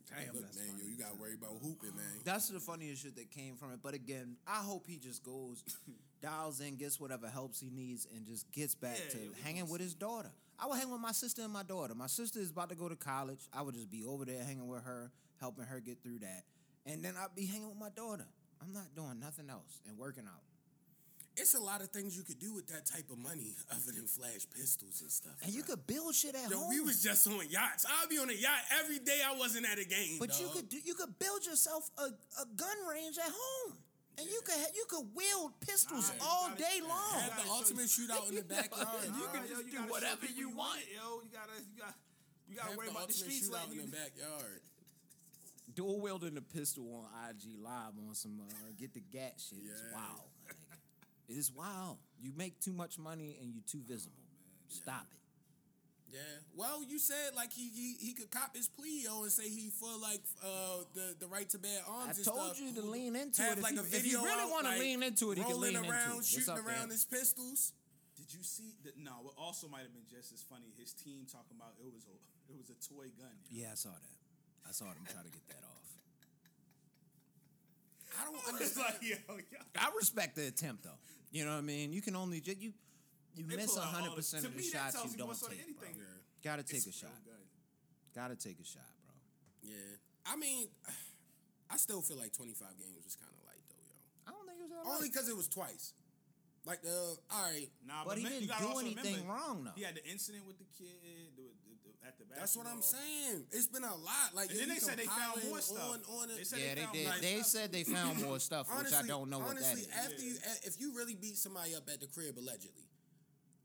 [0.08, 0.84] Damn, Look, that's man, funny.
[0.84, 2.06] yo, you gotta worry about hooping, man.
[2.24, 3.80] That's the funniest shit that came from it.
[3.84, 5.64] But again, I hope he just goes,
[6.22, 9.72] dials in, gets whatever helps he needs, and just gets back Yeah, to hanging gonna
[9.72, 10.32] with his daughter.
[10.58, 11.94] I would hang with my sister and my daughter.
[11.96, 13.42] My sister is about to go to college.
[13.54, 16.44] I would just be over there hanging with her, helping her get through that.
[16.86, 18.26] And then I'd be hanging with my daughter.
[18.62, 20.42] I'm not doing nothing else and working out.
[21.38, 24.08] It's a lot of things you could do with that type of money other than
[24.08, 25.34] flash pistols and stuff.
[25.44, 26.70] And you could build shit at Yo, home.
[26.70, 27.86] we was just on yachts.
[27.86, 29.20] I'll be on a yacht every day.
[29.26, 30.18] I wasn't at a game.
[30.20, 32.04] But you could do, you could build yourself a,
[32.40, 33.76] a gun range at home,
[34.18, 37.20] and you could you could wield pistols Nah, all gotta- day long.
[37.20, 38.88] have have the gotta ultimate shootout in the backyard.
[39.04, 39.34] You dawg.
[39.34, 40.80] can Nah, just yo, do whatever people you want.
[40.80, 41.94] it, Yo, you gotta, you gotta
[42.48, 44.62] you gotta Have worry the about the ultimate streets shootout letting in the backyard.
[45.76, 49.66] Dual wielding a pistol on IG Live on some uh, get the gat shit is
[49.68, 49.92] Yeah.
[50.00, 50.08] wild.
[50.08, 50.35] my nigga.
[51.28, 51.98] It is wild.
[52.22, 54.22] You make too much money and you're too visible.
[54.68, 55.20] Stop it.
[56.14, 56.20] Yeah.
[56.56, 59.70] Well, you said like he he, he could cop his plea yo and say he
[59.70, 62.08] for like uh the, the right to bear arms.
[62.08, 62.62] I and told stuff.
[62.62, 63.58] you to lean into Have it.
[63.58, 65.74] If like you- a if you really wanna like, lean into it, he can rolling
[65.74, 66.26] lean into around, it.
[66.26, 66.90] Shooting up around him.
[66.92, 67.74] his pistols.
[68.16, 68.96] Did you see that?
[68.98, 70.72] No, what also might have been just as funny.
[70.80, 72.16] His team talking about it was a
[72.48, 73.36] it was a toy gun.
[73.52, 73.66] yo.
[73.66, 74.18] Yeah, I saw that.
[74.70, 75.90] I saw them try to get that off.
[78.16, 78.86] I don't It's understand.
[78.88, 79.60] like yo, yo.
[79.76, 81.00] I respect the attempt though.
[81.32, 81.92] You know what I mean?
[81.94, 82.74] You can only ju- you
[83.36, 85.60] you They miss pull hundred percent of the me, shots you you don't take.
[85.60, 85.96] anything.
[85.96, 86.06] Bro.
[86.08, 86.42] Yeah.
[86.44, 87.26] Gotta take It's a shot.
[87.26, 87.36] gun.
[88.14, 89.14] Gotta take a shot, bro.
[89.64, 89.76] Yeah.
[90.26, 90.68] I mean,
[91.70, 93.96] I still feel like 25 games was kind of light though, yo.
[94.28, 95.94] I don't think it was that Only because it was twice.
[96.66, 97.70] Like the all right.
[97.86, 99.76] Nah, But he man, didn't gotta do anything remember, wrong though.
[99.76, 100.96] He had the incident with the kid
[101.38, 101.46] the,
[102.08, 102.40] at the basketball.
[102.40, 103.46] That's what I'm saying.
[103.52, 104.34] It's been a lot.
[104.34, 105.90] Like And then they said they found more stuff.
[105.90, 106.28] On, on.
[106.36, 107.06] They said Yeah, they found did.
[107.08, 107.48] more They stuff.
[107.48, 109.66] said they found more stuff, which I don't know what that is.
[109.66, 110.06] honestly, is.
[110.06, 110.34] after you,
[110.70, 112.86] if you really beat somebody up at the crib allegedly,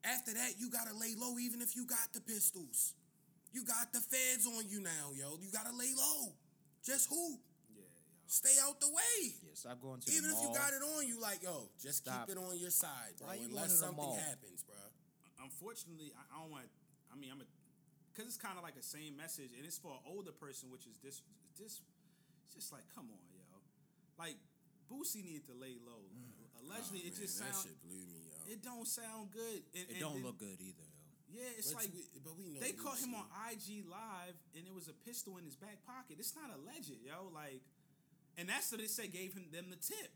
[0.05, 1.37] after that you gotta lay low.
[1.39, 2.95] Even if you got the pistols,
[3.53, 5.37] you got the feds on you now, yo.
[5.41, 6.33] You gotta lay low.
[6.81, 7.37] Just who?
[7.69, 7.85] Yeah, yo.
[8.27, 9.21] Stay out the way.
[9.21, 11.69] Yes, Yeah, stop going to Even the if you got it on you, like yo,
[11.83, 12.25] just Stop.
[12.27, 13.29] keep it on your side, bro.
[13.29, 14.81] Why unless to something happens, bro.
[15.45, 16.65] Unfortunately, I, I don't want.
[17.13, 17.49] I mean, I'm a
[18.11, 20.87] because it's kind of like the same message, and it's for an older person, which
[20.87, 21.23] is this.
[21.59, 21.81] This,
[22.47, 23.43] it's just like, come on, yo.
[24.19, 24.37] Like
[24.91, 26.03] Boosie needed to lay low.
[26.11, 26.67] Mm.
[26.67, 28.37] Allegedly, Oh, it man, just that shit blew me, yo.
[28.53, 29.63] It don't sound good.
[29.73, 30.83] And, It and don't then- look good either.
[30.83, 30.99] Yo.
[31.31, 34.67] Yeah, it's but, like we, but we know they caught him on IG Live, and
[34.67, 36.19] it was a pistol in his back pocket.
[36.19, 37.31] It's not alleged, yo.
[37.31, 37.63] Like,
[38.35, 40.11] and that's what they say gave him them the tip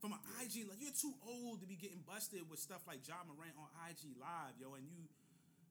[0.00, 0.64] from an IG.
[0.64, 4.16] Like, you're too old to be getting busted with stuff like Ja Morant on IG
[4.16, 4.72] Live, yo.
[4.80, 5.12] And you,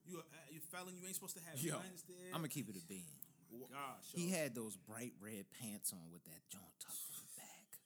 [0.07, 0.95] you, uh, you felon.
[0.97, 2.31] You ain't supposed to have Yo, guns there.
[2.31, 3.11] I'm gonna keep it a bean.
[3.71, 7.79] Gosh, He had those bright red pants on with that joint tucked in the back.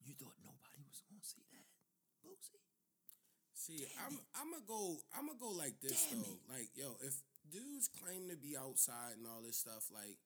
[0.00, 1.68] You thought nobody was gonna see that,
[2.24, 2.64] Boosie?
[3.52, 6.40] See, I'm I'm gonna go I'm gonna go like this Damn though.
[6.48, 7.20] Like, yo, if
[7.52, 10.16] dudes claim to be outside and all this stuff, like,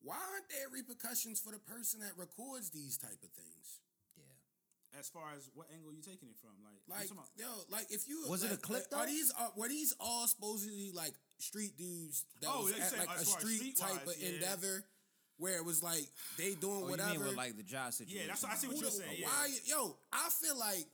[0.00, 3.83] why aren't there repercussions for the person that records these type of things?
[4.94, 5.00] Yeah.
[5.00, 8.24] As far as what angle you taking it from, like, Like, yo, like if you
[8.28, 12.24] Was it a like, clip, Are these are, were these all supposedly like street dudes
[12.40, 14.22] that Oh, was they at say like a as far as street type street-wise, of
[14.22, 14.28] yeah.
[14.34, 14.84] endeavor
[15.38, 16.06] where it was like
[16.38, 17.12] they doing Oh, whatever?
[17.12, 18.20] you mean with like the job situation?
[18.22, 19.18] Yeah, that's what I see what Who you're the- saying.
[19.18, 19.26] Yeah.
[19.26, 19.48] Why?
[19.66, 20.86] Yo, I feel like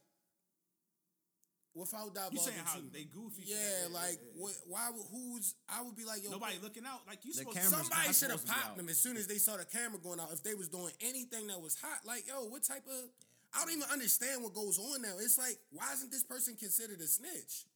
[1.74, 2.32] without that.
[2.32, 3.44] You saying how they goofy?
[3.46, 3.92] Yeah, that?
[3.92, 4.42] like yeah, yeah.
[4.42, 4.54] what?
[4.66, 4.90] Why?
[4.90, 5.54] would- Who's?
[5.68, 7.00] I would be like, yo, Nobody looking out.
[7.06, 7.60] Like you The supposed.
[7.68, 9.98] Somebody should have supposed to be popped them as soon as they saw the camera
[10.00, 10.32] going out.
[10.32, 13.10] If they was doing anything that was hot, like yo, what type of?
[13.54, 15.18] I don't even understand what goes on now.
[15.18, 17.66] It's like, why isn't this person considered a snitch?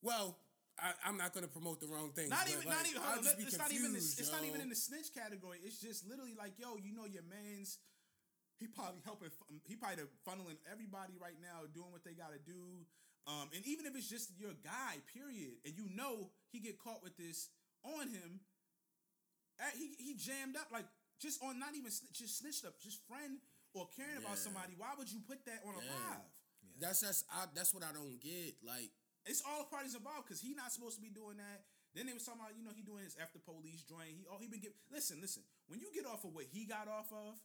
[0.00, 0.38] Well,
[0.80, 2.28] I, I'm not going to promote the wrong thing.
[2.28, 3.00] Not even, not even.
[3.00, 3.92] Hold on, just be it's not even.
[3.92, 5.60] The, it's not even in the snitch category.
[5.64, 7.78] It's just literally like, yo, you know, your man's.
[8.56, 9.28] He probably helping.
[9.64, 12.84] He probably funneling everybody right now, doing what they got to do.
[13.28, 17.02] Um, and even if it's just your guy, period, and you know he get caught
[17.02, 17.50] with this
[17.84, 18.40] on him,
[19.60, 20.86] uh, he he jammed up like
[21.20, 23.40] just on not even just snitched up, just friend
[23.76, 24.72] or caring about somebody.
[24.76, 25.92] Why would you put that on a Yeah.
[26.16, 26.26] live?
[26.80, 28.56] That's just I, that's what I don't get.
[28.64, 28.90] Like,
[29.24, 31.64] It's all parties involved because he not supposed to be doing that.
[31.96, 34.12] Then they was talking about, you know, he doing his after police joint.
[34.12, 35.40] He oh he been get listen, listen.
[35.68, 37.36] When you get off of what he got off of,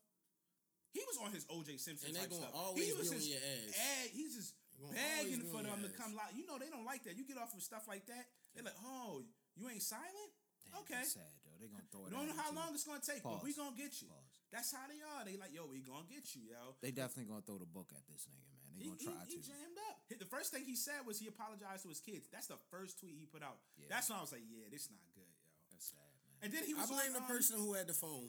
[0.91, 2.51] he was on his OJ Simpson And they type stuff.
[2.51, 3.71] always he was on just your ass.
[4.03, 4.51] ag- he's just
[4.91, 6.36] begging for them to come live.
[6.36, 7.15] You know they don't like that.
[7.15, 9.23] You get off of stuff like that, they're like, oh,
[9.55, 10.32] you ain't silent.
[10.67, 11.55] Damn, okay, that's sad though.
[11.63, 12.11] They gonna throw it.
[12.11, 13.71] don't know how long it's gonna take, but we Pause.
[13.71, 14.11] gonna get you.
[14.11, 14.30] Pause.
[14.51, 15.23] That's how they are.
[15.23, 16.75] They like, yo, we gonna get you, yo.
[16.83, 18.75] They definitely gonna throw the book at this nigga, man.
[18.75, 19.47] They He, gonna he, try he to.
[19.47, 19.97] jammed up.
[20.11, 22.27] The first thing he said was he apologized to his kids.
[22.27, 23.63] That's the first tweet he put out.
[23.79, 23.87] Yeah.
[23.87, 25.47] That's when I was like, yeah, this not good, yo.
[25.71, 26.35] That's sad, man.
[26.43, 26.91] And then he was.
[26.91, 28.27] I blame on, the um, person who had the phone.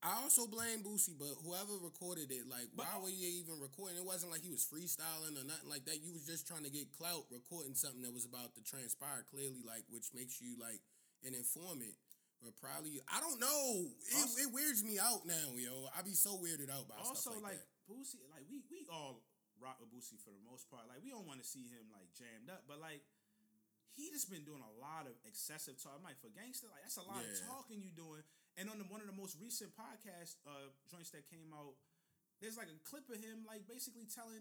[0.00, 4.00] I also blame Boosie, but whoever recorded it, like, But- why were you even recording?
[4.00, 6.00] It wasn't like he was freestyling or nothing like that.
[6.00, 9.60] You was just trying to get clout recording something that was about to transpire clearly,
[9.60, 10.80] like, which makes you like
[11.24, 11.92] an informant.
[12.40, 13.84] But probably, I don't know.
[13.84, 15.88] It, Also- it weirds me out now, yo.
[15.92, 17.64] I be so weirded out by Also, stuff like, like.
[17.84, 19.20] Boosie, like we we all
[19.60, 20.86] rock with Boosie for the most part.
[20.88, 23.02] Like we don't want to see him like jammed up, but like
[23.98, 25.98] he just been doing a lot of excessive talk.
[25.98, 27.34] I'm like for gangster, like that's a lot Yeah.
[27.34, 28.22] of talking you doing.
[28.56, 31.74] And on the, one of the most recent podcast uh, joints that came out,
[32.40, 34.40] there's like a clip of him like basically telling.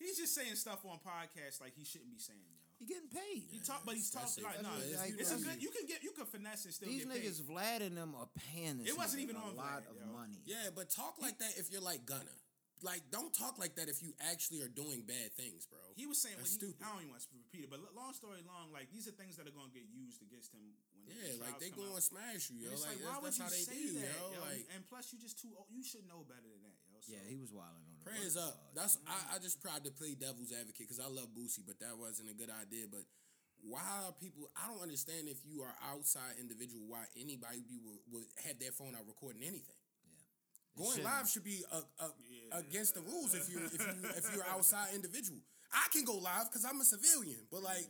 [0.00, 2.56] He's just saying stuff on podcasts like he shouldn't be saying.
[2.82, 3.46] He getting paid.
[3.46, 4.74] He talk, but he's talking like That's no.
[4.74, 5.62] what- It's, if it's a good.
[5.62, 7.22] You can get you can finesse and still These get paid.
[7.30, 8.90] niggas, Vlad and them are paying this.
[8.90, 10.10] It wasn't even a on lot Vlad, of yo.
[10.10, 10.42] money.
[10.44, 12.34] Yeah, but talk like that if you're like Gunna.
[12.82, 15.78] Like, don't talk like that if you actually are doing bad things, bro.
[15.94, 16.82] He was saying, when he, stupid.
[16.82, 19.38] I don't even want to repeat it, but long story long, like these are things
[19.38, 20.66] that are going to get used against him
[20.98, 22.74] when the Yeah, like they come going to smash you, yo.
[22.74, 24.34] Like, like, why would you say do, that, yo.
[24.34, 24.40] yo?
[24.42, 25.54] Like, and plus, you just too.
[25.54, 25.70] old.
[25.70, 26.98] You should know better than that, yo.
[26.98, 27.14] So.
[27.14, 28.54] Yeah, he was wilding on the prayers road, up.
[28.74, 31.96] That's I, I just tried to play devil's advocate because I love Boosie, but that
[31.98, 32.86] wasn't a good idea.
[32.90, 33.02] But
[33.62, 34.50] why are people?
[34.58, 38.72] I don't understand if you are outside individual, why anybody be would, would have their
[38.74, 39.78] phone out recording anything.
[40.74, 41.12] It Going shouldn't.
[41.12, 42.58] live should be uh uh Yeah.
[42.64, 45.38] against the rules if you if you if you're outside individual.
[45.72, 47.86] I can go live because I'm a civilian, but like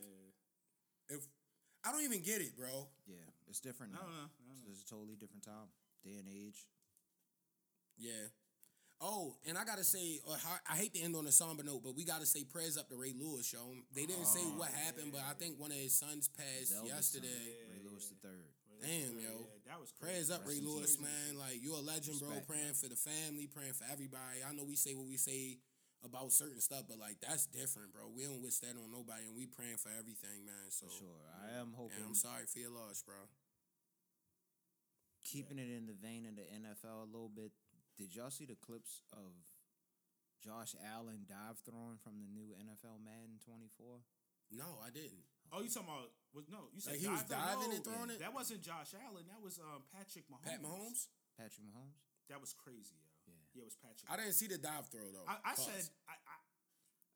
[1.09, 1.23] if
[1.87, 2.87] I don't even get it, bro.
[3.07, 3.95] Yeah, it's different.
[3.95, 4.03] I Now.
[4.07, 4.31] don't know.
[4.31, 4.71] I don't know.
[4.71, 5.71] It's a totally different time,
[6.05, 6.67] day and age.
[7.99, 8.31] Yeah.
[9.05, 11.83] Oh, and I gotta say, uh, I- I hate to end on a somber note,
[11.83, 13.75] but we gotta say prayers up to Ray Lewis, yo.
[13.91, 16.79] They didn't say Oh, what happened, but I think one of his sons passed Zelda's
[16.79, 17.67] son, yesterday.
[17.69, 18.47] Ray Lewis the third.
[18.81, 19.47] Damn, Yeah, yo.
[19.67, 20.33] that was Prayers crazy.
[20.33, 21.01] up, Ray Lewis, peace.
[21.05, 21.37] man.
[21.37, 22.29] Like you're a legend, bro.
[22.31, 22.75] Respect, praying man.
[22.75, 24.43] for the family, praying for everybody.
[24.45, 25.59] I know we say what we say
[26.03, 28.09] about certain stuff, but like that's different, bro.
[28.09, 30.71] We don't wish that on nobody, and we praying for everything, man.
[30.71, 31.21] So For sure.
[31.43, 31.99] I am hoping.
[31.99, 33.29] yeah, I'm sorry for your loss, bro.
[35.25, 37.53] keeping it in the vein of the NFL a little bit.
[37.99, 39.33] Did y'all see the clips of
[40.43, 44.01] Josh Allen dive throwing from the new NFL Madden 24?
[44.53, 45.23] No, I didn't.
[45.53, 46.09] Oh, you talking about?
[46.33, 48.19] Was, no, you said Like, he was dive- diving no, and throwing it?
[48.25, 49.25] That wasn't Josh Allen.
[49.29, 50.49] That was um, Patrick Mahomes.
[50.49, 51.01] Pat Mahomes.
[51.37, 51.97] Patrick Mahomes?
[52.33, 53.09] That was crazy, yo.
[53.29, 53.37] Yeah.
[53.53, 54.09] Yeah, it was Patrick.
[54.09, 55.29] I didn't see the dive throw though.
[55.29, 56.37] I, I said, I, I,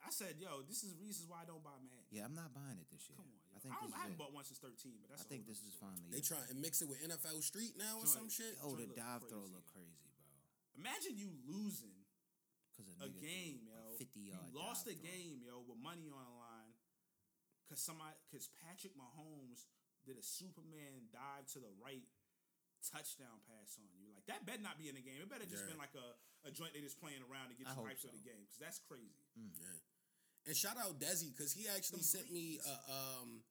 [0.07, 2.09] I said, yo, this is reasons why I don't buy Madden.
[2.13, 3.17] Yeah, I'm not buying it this year.
[3.17, 3.57] Come on, yo.
[3.57, 4.21] I think I, this don't- I haven't it.
[4.21, 6.29] bought one since thirteen, but that's I think this is finally they it.
[6.29, 8.17] try and mix it with NFL Street now or Joint.
[8.17, 8.55] some shit.
[8.61, 10.05] Oh, the look dive throw look crazy, bro.
[10.05, 10.06] story.
[10.77, 11.97] Imagine you losing
[12.77, 13.97] Because a game, yo.
[13.97, 15.03] 50 you lost a throw.
[15.09, 16.73] game, yo, with money on the line,
[17.69, 19.65] cause somebody, cause Patrick Mahomes
[20.05, 22.05] did a Superman dive to the right
[22.85, 24.13] touchdown pass on you.
[24.15, 25.19] Like that better not be in the game.
[25.19, 25.75] It better just Yeah.
[25.75, 26.15] been like a,
[26.47, 28.45] a joint they just playing around to get I you hope hyped for the game,
[28.47, 29.25] cause that's crazy.
[29.35, 29.81] Yeah.
[30.47, 33.43] And shout out Desi because he actually Them sent me a um,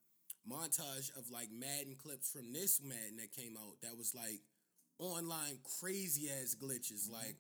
[0.48, 4.40] montage of like Madden clips from this Madden that came out that was like
[5.00, 7.36] online crazy ass glitches, like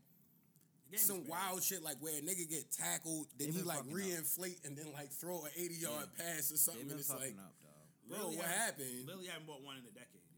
[0.92, 3.94] The game some wild shit, like where a nigga get tackled, then he like fucking
[3.94, 3.98] up.
[4.00, 6.84] reinflate and then like throw an eighty yard pass or They've something.
[6.84, 7.86] been And it's fucking like, up, dog.
[8.08, 9.06] bro, Literally what haven't- happened?
[9.08, 10.38] Literally haven't bought one in a decade, yo.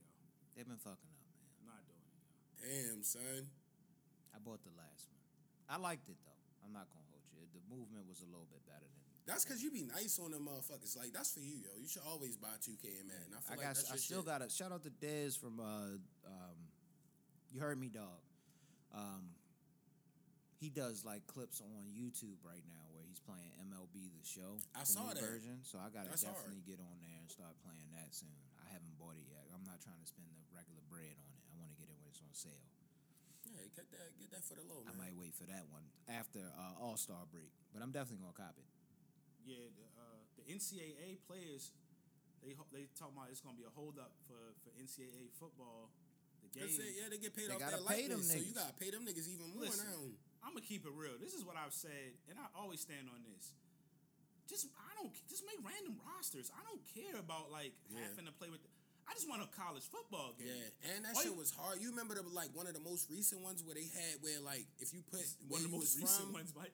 [0.56, 1.46] They've been fucking up, man.
[1.62, 2.22] I'm not doing it.
[2.22, 2.94] Yo.
[2.94, 3.50] Damn, son.
[4.34, 5.22] I bought the last one.
[5.68, 6.42] I liked it though.
[6.64, 7.44] I'm not gonna hold you.
[7.52, 9.04] The movement was a little bit better than.
[9.26, 10.96] That's because you be nice on them motherfuckers.
[10.96, 11.74] Like that's for you, yo.
[11.76, 13.34] You should always buy two K and Madden.
[13.36, 13.76] I I like got.
[13.76, 14.32] that's I still shit.
[14.32, 15.60] got a shout out to Dez from.
[15.60, 16.00] Uh,
[16.30, 16.56] um,
[17.52, 18.20] you heard me, dog.
[18.96, 19.36] Um,
[20.58, 24.58] he does like clips on YouTube right now where he's playing MLB the Show.
[24.74, 25.22] I the saw new that.
[25.22, 26.34] version, so I gotta That's hard.
[26.42, 28.34] definitely get on there and start playing that soon.
[28.58, 29.46] I haven't bought it yet.
[29.54, 31.44] I'm not trying to spend the regular bread on it.
[31.52, 32.66] I want to get it when it's on sale.
[33.54, 36.42] Yeah, get that, get that for the low, I might wait for that one after
[36.58, 38.68] uh, All Star break, but I'm definitely gonna cop it.
[39.48, 41.72] Yeah, the, uh, the NCAA players,
[42.44, 45.94] they ho- they talking about it's gonna be a holdup for for NCAA football.
[46.58, 46.74] The game.
[46.74, 48.54] That's it, yeah, they get paid They off gotta their pay them likeness, so you
[48.58, 49.86] gotta pay them niggas even more Listen.
[49.86, 50.02] now.
[50.44, 51.16] I'm gonna keep it real.
[51.22, 53.54] This is what I've said, and I always stand on this.
[54.50, 56.50] Just I don't just make random rosters.
[56.56, 58.08] I don't care about like Yeah.
[58.08, 58.64] having to play with.
[59.08, 60.48] I just want a college football game.
[60.52, 61.80] Yeah, and that All shit you- was hard.
[61.80, 64.66] You remember the like one of the most recent ones where they had where like
[64.80, 66.72] if you put One of the most recent from, ones, Mike.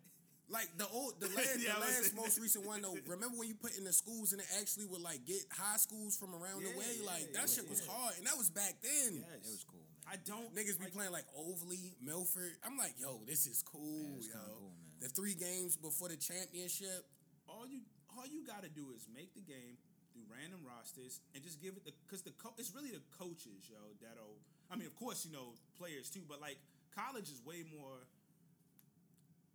[0.54, 2.94] Like the old, the last, Yeah, the last most recent one though.
[3.10, 6.14] Remember when you put in the schools and it actually would like get high schools
[6.16, 6.94] from around the way?
[7.02, 9.26] yeah, Like that yeah, shit was hard, and that was back then.
[9.26, 9.50] Yes.
[9.50, 10.14] It was cool, man.
[10.14, 12.54] I don't Niggas be playing like Overlea, Milford.
[12.62, 14.38] I'm like, yo, this is cool, Yeah, it's yo.
[14.46, 15.02] cool, man.
[15.02, 17.04] The three games before the championship.
[17.50, 17.82] all you
[18.14, 19.74] all you got to do is make the game
[20.14, 23.66] do random rosters and just give it the because the co- it's really the coaches
[23.66, 24.38] yo that'll
[24.70, 26.62] I mean of course you know players too but like
[26.94, 28.06] college is way more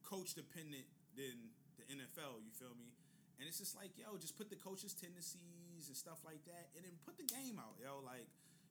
[0.05, 0.86] coach dependent
[1.16, 2.90] than the NFL you feel me
[3.38, 6.84] and it's just like yo just put the coaches tendencies and stuff like that and
[6.84, 8.26] then put the game out yo like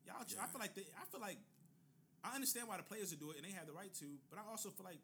[0.05, 1.39] y'all I feel like the, I feel like
[2.23, 4.39] I understand why the players will do it and they have the right to but
[4.39, 5.01] I also feel like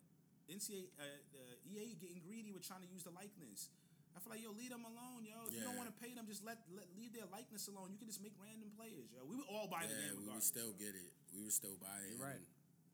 [0.51, 3.71] NCAA uh, the EA getting greedy with trying to use the likeness
[4.13, 5.49] I feel like yo, leave them alone, yo.
[5.49, 7.89] If you don't want to pay them, just let, let leave their likeness alone.
[7.89, 9.25] You can just make random players, yo.
[9.25, 10.81] We would all buy the yeah, game we would still yo.
[10.81, 11.09] get it.
[11.33, 12.13] We would still buy it.
[12.13, 12.45] You're right.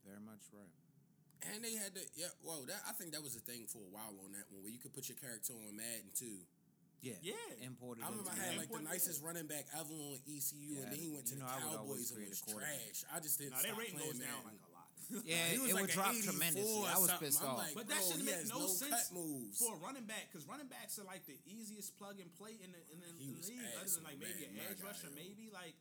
[0.08, 0.72] Very much right.
[1.48, 2.28] And they had to, yeah.
[2.44, 4.72] Well, that I think that was a thing for a while on that one, where
[4.72, 6.44] you could put your character on Madden too.
[7.00, 7.16] Yeah.
[7.24, 7.40] Yeah.
[7.64, 8.04] Imported.
[8.04, 10.92] I remember I had the- like the nicest running back ever on ECU, Yeah, and
[10.92, 12.98] then he went to the know, I would always Cowboys and was trash.
[13.08, 13.56] I just didn't.
[13.56, 14.88] Nah, their rating goes playing down like a lot.
[15.26, 16.86] Yeah, He it, was it like would drop 84 tremendously.
[16.92, 17.58] I was pissed off.
[17.58, 19.58] like, But that shouldn't make no, no sense moves.
[19.64, 22.70] for a running back because running backs are like the easiest plug and play in
[22.76, 25.74] the in the, He league, other than like maybe an my edge rusher, maybe like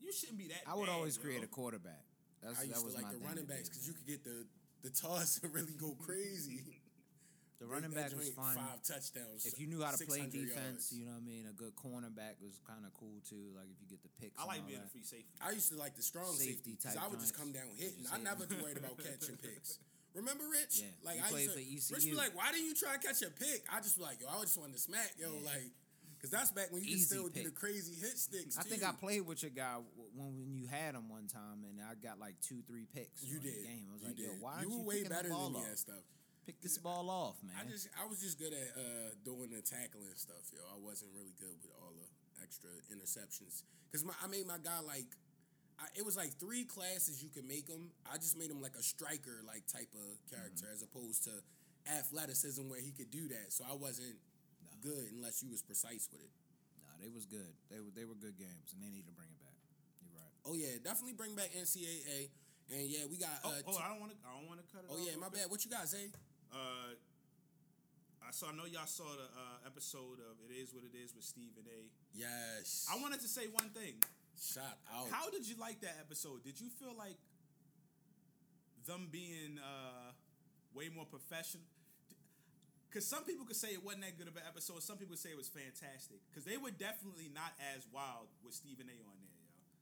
[0.00, 0.64] you shouldn't be that.
[0.64, 2.02] I would always create a quarterback.
[2.42, 4.46] That's, I that used was to like the running backs because you could get the
[4.82, 6.80] the toss and really go crazy.
[7.58, 8.54] The running back was joint, fun.
[8.54, 9.42] Five touchdowns.
[9.42, 10.94] If you knew how to play defense, yards.
[10.94, 11.42] you know what I mean.
[11.50, 13.50] A good cornerback was kind of cool too.
[13.58, 14.38] Like if you get the picks.
[14.38, 15.34] I like and all being a free safety.
[15.42, 18.06] I used to like the strong Safety safety type I would just come down hitting.
[18.06, 19.82] You I never too worried about catching picks.
[20.14, 20.86] Remember Rich?
[20.86, 22.94] Yeah, Like you I played used for to, Rich be like, "Why didn't you try
[22.94, 25.26] to catch a pick?" I just be like, "Yo, I just wanted to smack, yo,
[25.26, 25.46] Yeah.
[25.50, 25.66] like."
[26.22, 28.58] Cause that's back when you could Easy still do the crazy hit sticks.
[28.58, 28.82] I think.
[28.82, 29.78] I played with your guy
[30.14, 33.22] when, when you had him one time, and I got like two, three picks.
[33.24, 33.64] You did.
[33.64, 33.84] The game.
[33.88, 34.26] I was you like, did.
[34.26, 36.04] yo, why you were you way better than me at stuff.
[36.46, 37.52] Pick this ball off, man.
[37.60, 40.64] I just I was just good at uh, doing the tackling stuff, yo.
[40.72, 42.08] I wasn't really good with all the
[42.40, 45.12] extra interceptions because my I made my guy like
[45.76, 47.92] I, it was like three classes you could make him.
[48.08, 50.74] I just made him like a striker like type of character Mm-hmm.
[50.74, 51.36] as opposed to
[51.86, 53.52] athleticism where he could do that.
[53.52, 54.16] So I wasn't
[54.80, 56.32] good unless you was precise with it.
[56.80, 57.52] nah, they was good.
[57.70, 59.36] They were they were good games, and they need to bring it back.
[59.36, 59.37] You're right.
[60.46, 62.30] Oh yeah, definitely bring back NCAA.
[62.70, 63.32] And yeah, we got.
[63.44, 64.18] Oh, Uh, oh, t- I don't want to.
[64.28, 64.90] I don't want to cut it.
[64.92, 65.42] oh yeah, my quick.
[65.42, 65.50] bad.
[65.50, 66.12] What you got, Zay?
[66.52, 66.92] Uh,
[68.20, 68.48] I saw.
[68.48, 71.64] I know y'all saw the uh, episode of "It Is What It Is" with Stephen
[71.64, 71.80] A.
[72.12, 72.86] Yes.
[72.92, 73.96] I wanted to say one thing.
[74.36, 74.64] Shout
[74.94, 75.08] out.
[75.10, 76.44] How did you like that episode?
[76.44, 77.16] Did you feel like
[78.86, 80.12] them being uh,
[80.74, 81.64] way more professional?
[82.88, 84.80] Because some people could say it wasn't that good of an episode.
[84.82, 86.20] Some people say it was fantastic.
[86.30, 88.96] Because they were definitely not as wild with Stephen A.
[89.04, 89.27] on there.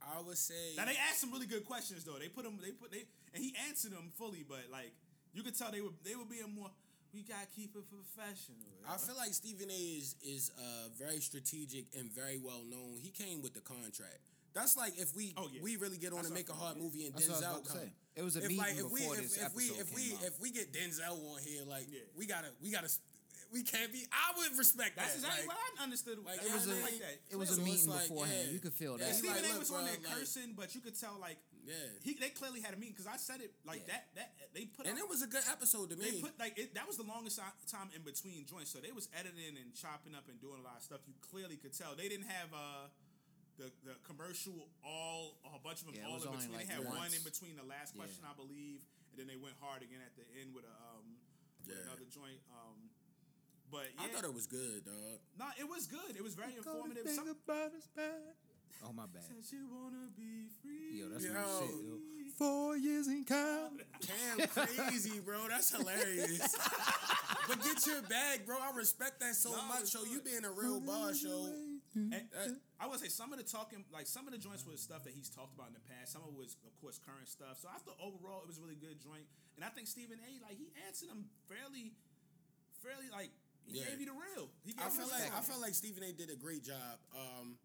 [0.06, 0.74] I would say.
[0.76, 2.18] Now they asked some really good questions though.
[2.18, 2.58] They put them.
[2.62, 3.04] They put they
[3.34, 4.92] and he answered them fully, but like
[5.32, 6.70] you could tell they were they were being more.
[7.14, 8.58] We gotta keep it professional.
[8.80, 9.74] yo." I feel like Stephen A.
[9.74, 12.98] is is uh, very strategic and very well known.
[13.02, 14.20] He came with the contract.
[14.54, 15.60] That's like if we Oh, yeah.
[15.62, 17.44] we really get on That's to make a hard movie and That's what I was
[17.44, 17.78] Denzel about to come.
[17.80, 17.92] say.
[18.16, 19.94] It was a if meeting like if we before if, this if we episode if
[19.94, 20.24] we out.
[20.24, 22.00] if we get Denzel on here, like Yeah.
[22.16, 22.88] we gotta we gotta
[23.52, 24.02] we can't be.
[24.12, 25.06] I would respect that.
[25.08, 25.28] That's that.
[25.28, 26.18] exactly like, what I understood.
[26.18, 27.14] like, Like, it it was was a- like that.
[27.30, 28.44] it was a So it's meeting like, beforehand.
[28.46, 28.52] yeah.
[28.52, 29.12] You could feel Yeah, that.
[29.12, 29.48] he Stephen like, A.
[29.54, 31.74] look, was on there like- cursing, but you could tell like Yeah.
[32.02, 33.98] he they clearly had a meeting because I said it like Yeah.
[34.14, 34.14] that.
[34.14, 36.10] That they put and out- it was a good episode to me.
[36.10, 37.38] They put like it, that was the longest
[37.70, 40.76] time in between joints, so they was editing and chopping up and doing a lot
[40.78, 41.00] of stuff.
[41.06, 42.88] You clearly could tell they didn't have uh
[43.58, 46.52] the the commercial all a bunch of them Yeah, all in between.
[46.52, 48.02] like, they had one in between the last Yeah.
[48.04, 51.16] question, I believe, and then they went hard again at the end with a um
[51.66, 51.82] with Yeah.
[51.88, 52.38] another joint.
[52.52, 52.85] Um,
[53.70, 55.18] but yeah, I thought it was good, dog.
[55.38, 56.16] no, it was good.
[56.16, 57.04] It was very informative.
[57.04, 58.34] Think Some, about us bad.
[58.84, 59.24] Oh my bad.
[59.24, 61.00] said she wanna be free.
[61.00, 61.32] Yo, that's Yo.
[61.32, 61.74] my shit.
[61.74, 61.96] Yo.
[62.36, 63.80] Four years in count.
[64.04, 65.48] Cam crazy, bro.
[65.48, 66.52] That's hilarious.
[67.48, 68.56] but get your bag, bro.
[68.60, 69.88] I respect that so Nah, much.
[69.88, 71.48] it's Yo, you being a real boss, yo.
[71.96, 74.82] And, uh, I would say some of the talking, like some of the joints was
[74.84, 76.12] stuff that he's talked about in the past.
[76.12, 77.56] Some of it was, of course, current stuff.
[77.64, 79.24] So I thought overall it was a really good joint.
[79.56, 80.30] And I think Stephen A.
[80.44, 81.96] like he answered them fairly,
[82.84, 83.32] fairly like
[83.66, 83.90] he Yeah.
[83.90, 84.50] gave you the real.
[84.64, 85.32] He gave I feel like.
[85.34, 86.12] I feel like Stephen A.
[86.12, 86.98] did a great job.
[87.14, 87.58] Um,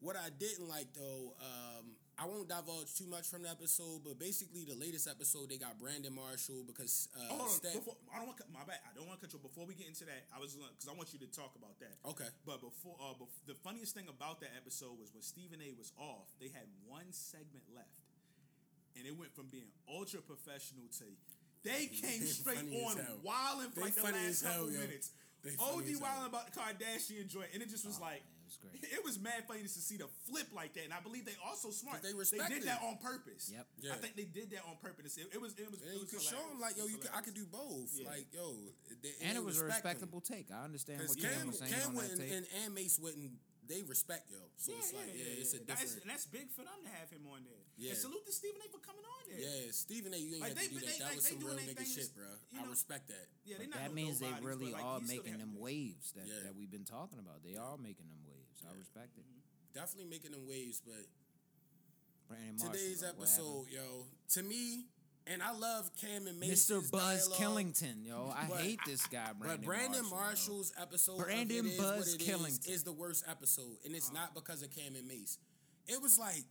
[0.00, 4.18] what I didn't like though, um, I won't divulge too much from the episode, but
[4.18, 7.48] basically the latest episode they got Brandon Marshall because uh, Oh, hold on.
[7.48, 8.80] Steph- Before, I don't want my bad.
[8.84, 9.40] I don't want to cut you.
[9.40, 11.96] Before we get into that, I was because I want you to talk about that.
[12.04, 12.28] Okay.
[12.44, 13.16] But before, uh,
[13.48, 15.72] the funniest thing about that episode was when Stephen A.
[15.76, 16.28] was off.
[16.40, 18.04] They had one segment left,
[18.96, 21.04] and it went from being ultra professional to
[21.64, 23.20] they came straight on hell.
[23.24, 24.80] wilding for like the last as hell, couple yo.
[24.80, 25.12] minutes.
[25.42, 26.00] They funny OD as hell.
[26.08, 28.20] wilding about the Kardashian joint, and it just was Oh, like.
[28.20, 28.82] man, it was great.
[29.00, 31.36] It was mad funny just to see the flip like that, and I believe they
[31.46, 32.02] also smart.
[32.02, 33.48] they They respected did that on purpose.
[33.54, 33.66] Yep.
[33.80, 33.92] Yeah.
[33.94, 35.16] I think they did that on purpose.
[35.16, 35.54] It, it was.
[35.54, 35.80] It was.
[35.80, 36.52] And it you was could show hilarious.
[36.52, 37.88] him like, yo, you could, I could do both.
[37.94, 38.08] Yeah.
[38.10, 38.52] Like, yo,
[39.02, 40.10] they, And they it was a respect him.
[40.12, 40.48] respectable take.
[40.52, 42.32] I understand Because what Cam Cam, was saying Cam on that wouldn't, take.
[42.36, 43.32] and, and Mase wouldn't.
[43.70, 46.02] They respect yo, so it's like yeah, it's a That's, different.
[46.02, 47.62] and that's big for them to have him on there.
[47.78, 47.94] Yeah.
[47.94, 48.66] And salute to Stephen A.
[48.66, 49.38] for coming on there.
[49.38, 50.18] Yeah, Stephen A.
[50.18, 50.98] You ain't Like, have they- to do they- that.
[50.98, 52.26] That like, was some real they nigga thing shit, bro.
[52.50, 53.26] you I respect that.
[53.46, 55.62] Yeah, they But not that no means they really like, are making them it.
[55.62, 56.50] waves that, Yeah.
[56.50, 57.46] that we've been talking about.
[57.46, 58.58] They are making them waves.
[58.66, 59.22] I respect it.
[59.22, 59.70] Mm-hmm.
[59.78, 61.06] Definitely making them waves, but
[62.26, 64.90] Brandon Marshall, today's though, episode, yo, to me,
[65.30, 66.86] and I love Cam and Mase's happened?
[66.86, 66.92] Mr.
[66.92, 68.34] Buzz dialogue, Killington, yo.
[68.36, 70.24] I hate this guy, Brandon But Brandon Marshall, yo.
[70.24, 72.68] Marshall's episode, Brandon of it is Buzz what it is, Killington.
[72.68, 74.14] is the worst episode, and it's uh.
[74.14, 75.38] not because of Cam and Mace.
[75.86, 76.44] It was like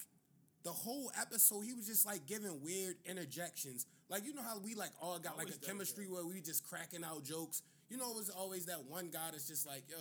[0.63, 3.85] the whole episode, he was just like giving weird interjections.
[4.09, 6.41] Like you know how we like all got like Always a does chemistry where we
[6.41, 7.61] just cracking out jokes.
[7.89, 9.97] You know, it was always that one guy that's just like, yo,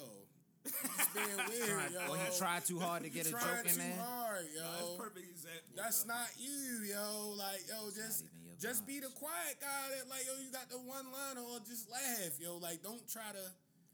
[0.64, 2.12] he's being weird, yo.
[2.12, 3.98] Or he tried too hard to get a joke in too there.
[4.00, 4.62] hard, yo.
[4.62, 5.70] No, that's perfect example.
[5.76, 6.14] That's yo.
[6.14, 6.58] not you,
[6.90, 7.34] yo.
[7.36, 10.50] Like, yo, just not even your just be the quiet guy that like, yo, you
[10.50, 12.56] got the one liner or just laugh, yo.
[12.58, 13.44] Like, don't try to.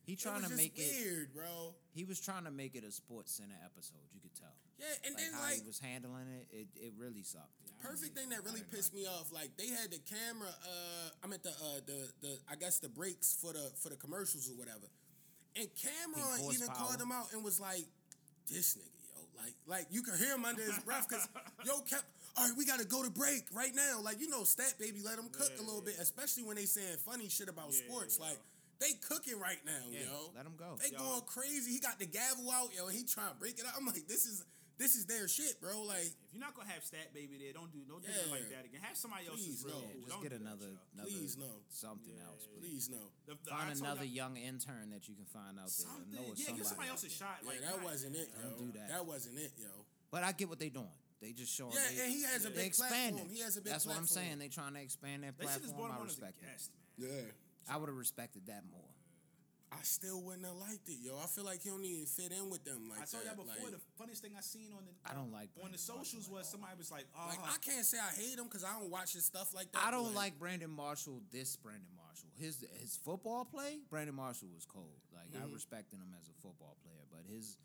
[0.05, 0.85] He trying to just make it.
[0.85, 1.73] weird, bro.
[1.95, 4.05] He was trying to make it a sports center episode.
[4.13, 4.53] You could tell.
[4.77, 7.49] Yeah, and Like then how like he was handling it, it, it really sucked.
[7.81, 9.33] perfect thing that really pissed like me off.
[9.33, 10.51] Like they had the camera.
[10.51, 13.97] Uh, I meant the uh the the I guess the breaks for the for the
[13.97, 14.91] commercials or whatever.
[15.57, 17.87] And Cameron even called him out and was like,
[18.51, 21.29] "This nigga, yo, like like you could hear him under his breath because
[21.65, 22.05] yo kept."
[22.37, 24.01] All right, we gotta go to break right now.
[24.03, 26.97] Like you know, Stat Baby let them cook a little bit, especially when they saying
[27.07, 28.19] funny shit about Yeah, sports.
[28.21, 28.27] yeah.
[28.31, 28.39] Like
[28.81, 30.33] they cooking right now, Yeah, yo.
[30.35, 30.75] let 'em go.
[30.83, 30.99] They Yo.
[30.99, 31.71] going crazy.
[31.71, 33.75] He got the gavel out, yo, and he trying to break it out.
[33.79, 34.43] I'm like, this is
[34.79, 35.83] this is their shit, bro.
[35.83, 38.23] Like If you're not gonna have Stat Baby there, don't do don't do Yeah.
[38.27, 38.81] that like that again.
[38.83, 39.71] Have somebody else Please, no.
[39.73, 39.91] cool.
[39.95, 41.51] Just Don't get another, another Please, no.
[41.71, 42.61] something else, please.
[42.61, 43.03] please no.
[43.27, 45.87] The- the- Find another y'all- young intern that you can find out there.
[45.87, 46.13] Something.
[46.15, 47.39] know it's Yeah, give somebody out else a shot.
[47.43, 48.43] Yeah, Like that God, wasn't it, yo.
[48.43, 48.89] Don't do that.
[48.89, 49.87] That wasn't it, yo.
[50.11, 50.91] But I get what they're doing.
[51.21, 51.73] They just showing.
[51.73, 53.01] Yeah, they, and he has a they big platform.
[53.01, 53.29] expanding.
[53.35, 54.39] He has a big That's what I'm saying.
[54.39, 55.79] They trying to expand their They should just platform.
[55.81, 56.47] brought him I on as a respect it.
[56.47, 57.09] guest, man.
[57.25, 57.31] Yeah.
[57.73, 58.84] I would have respected that more.
[59.75, 61.19] I still wouldn't have liked it, yo.
[61.19, 63.69] I feel like he don't even fit in with them like I told y'all before.
[63.69, 66.05] like, the funniest thing I seen on the I don't like on the Brandon Marshall
[66.05, 68.63] socials at was somebody was like, "Oh, like I can't say I hate him because
[68.65, 69.83] I don't watch his stuff like that.
[69.85, 71.21] I don't but- like Brandon Marshall.
[71.33, 73.81] This Brandon Marshall, his his football play.
[73.91, 75.01] Brandon Marshall was cold.
[75.13, 75.55] Like I Mm-hmm.
[75.55, 77.59] respected him as a football player, but his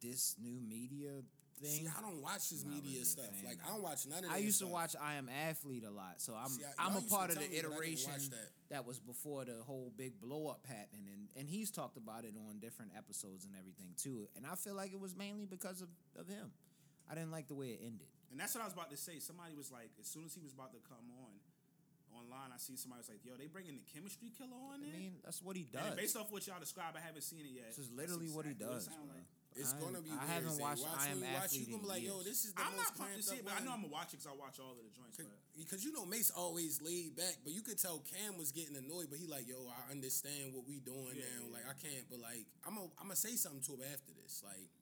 [0.00, 1.22] this new media
[1.68, 1.86] See.
[1.86, 3.26] I don't watch his media really stuff.
[3.44, 4.24] Like I don't watch none of.
[4.24, 4.30] This.
[4.30, 6.96] I that used to watch I Am Athlete a lot, so I'm See, I- I'm
[6.96, 8.48] a part of the me, but I didn't iteration that.
[8.70, 8.86] that.
[8.86, 12.58] was before the whole big blow up happened, and and he's talked about it on
[12.60, 14.28] different episodes and everything too.
[14.36, 16.52] And I feel like it was mainly because of of him.
[17.10, 18.06] I didn't like the way it ended.
[18.30, 19.18] And that's what I was about to say.
[19.18, 21.36] Somebody was like, as soon as he was about to come on,
[22.16, 24.88] online, I see somebody was like, "Yo, they bringing the chemistry killer on there.
[24.88, 25.96] I there." mean, that's what he And does.
[25.96, 27.68] based off what y'all describe, I haven't seen it yet.
[27.68, 29.24] This is That's literally what he exactly does, it sound like.
[29.56, 30.10] It's I gonna be.
[30.10, 32.02] I weird, haven't watched watch I Am when you watch, you gonna be in like,
[32.02, 33.72] yo, this is the I'm most not pumped to cramped see it, but I know.
[33.76, 35.16] I'm gonna watch it because I watch all of the joints.
[35.52, 39.12] Because you know Mase always laid back, but you could tell Cam was getting annoyed.
[39.12, 41.48] But he like, yo, I understand what we doing Yeah, now.
[41.48, 44.12] yeah, Like I can't, but like I'm gonna I'm gonna say something to him after
[44.16, 44.40] this.
[44.40, 44.72] Like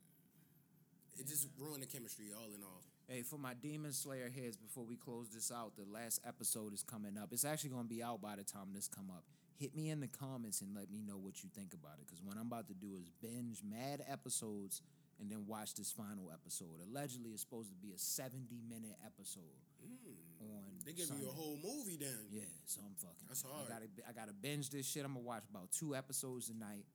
[1.18, 2.82] it just ruined the chemistry all in all.
[3.08, 6.84] Hey, for my Demon Slayer heads, before we close this out, the last episode is
[6.84, 7.32] coming up.
[7.32, 9.24] It's actually going to be out by the time this come up.
[9.60, 12.06] Hit me in the comments and let me know what you think about it.
[12.06, 14.80] Because what I'm about to do is binge mad episodes
[15.20, 16.80] and then watch this final episode.
[16.88, 20.48] Allegedly, it's supposed to be a 70 minute episode hmm.
[20.48, 20.80] on.
[20.86, 22.16] They give you a whole movie then.
[22.32, 23.28] Yeah, so I'm fucking.
[23.28, 23.68] That's I hard.
[23.68, 25.04] gotta, I gotta binge this shit.
[25.04, 26.88] I'm gonna watch about two episodes tonight,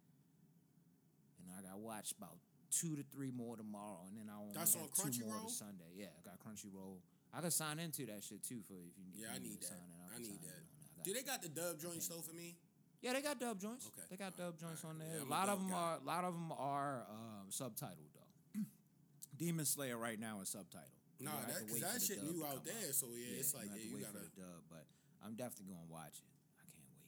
[1.38, 2.42] and I gotta watch about
[2.74, 5.94] two to three more tomorrow, and then I only That's on two more Sunday.
[5.94, 6.98] Yeah, I got Crunchyroll.
[7.30, 9.06] I can sign into that shit too for if you.
[9.14, 9.78] if Yeah, I you need to that.
[9.78, 10.75] sign in, I can need that.
[11.06, 12.56] In Do they got the dub joints though for me?
[13.02, 13.86] Yeah, they got dub joints.
[13.94, 15.08] Okay, They got alright, dub joints on there.
[15.14, 15.76] Yeah, a a lot of them guy.
[15.78, 15.98] are.
[16.02, 18.62] A lot of them are um, subtitled though.
[19.38, 20.90] Demon Slayer right now is subtitled.
[21.20, 22.92] You Nah, that because that shit new out come there.
[22.92, 24.20] So yeah, it's like you have yeah, to you wait gotta.
[24.20, 24.86] for the dub, but
[25.24, 26.28] I'm definitely gonna watch it.
[26.60, 27.08] I can't wait.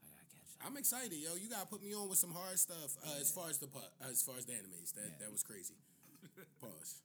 [0.00, 0.64] I gotta catch up.
[0.64, 1.34] I'm excited, yo.
[1.34, 3.90] You gotta put me on with some hard stuff uh, as far as the pu-
[4.06, 4.94] as far as the animes.
[4.94, 5.74] That that was crazy.
[6.62, 7.02] Pause.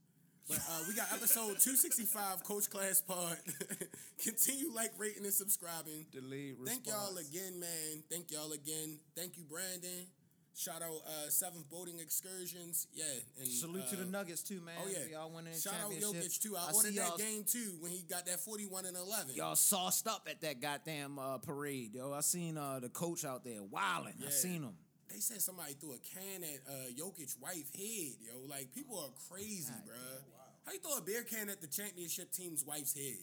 [0.48, 3.38] But uh, we got episode 265, Coach Class Pod.
[4.24, 6.06] Continue like, rating, and subscribing.
[6.12, 8.04] Delete Thank y'all again, man.
[8.12, 9.00] Thank y'all again.
[9.16, 10.08] Thank you, Brandon.
[10.56, 12.88] Shout out uh, Seventh Boating Excursions.
[12.94, 13.06] Yeah.
[13.40, 14.76] And, Salute to the uh, Nuggets too, man.
[14.84, 15.92] Oh yeah, y'all winning Shout out.
[15.92, 16.56] Jokic too.
[16.56, 19.34] I, see ordered that game too when he got that forty-one and eleven.
[19.34, 22.14] Y'all sauced up at that goddamn uh, parade, yo.
[22.14, 24.14] I seen uh, the coach out there wilding.
[24.26, 24.76] I seen him.
[25.12, 28.46] They said somebody threw a can at uh, Jokic wife head, yo.
[28.48, 30.33] Like people are crazy, bruh.
[30.66, 33.20] How you throw a beer can at the championship team's wife's head?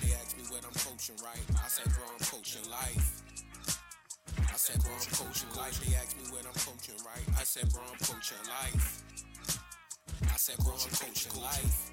[0.00, 1.44] They asked me what I'm coaching, right?
[1.62, 3.22] I said, bro, I'm coaching life.
[4.38, 5.84] I said, bro, I'm coaching life.
[5.84, 7.24] They asked me what I'm coaching, right?
[7.38, 9.02] I said, bro, I'm coaching life.
[10.22, 11.91] I said, bro, I'm coaching life.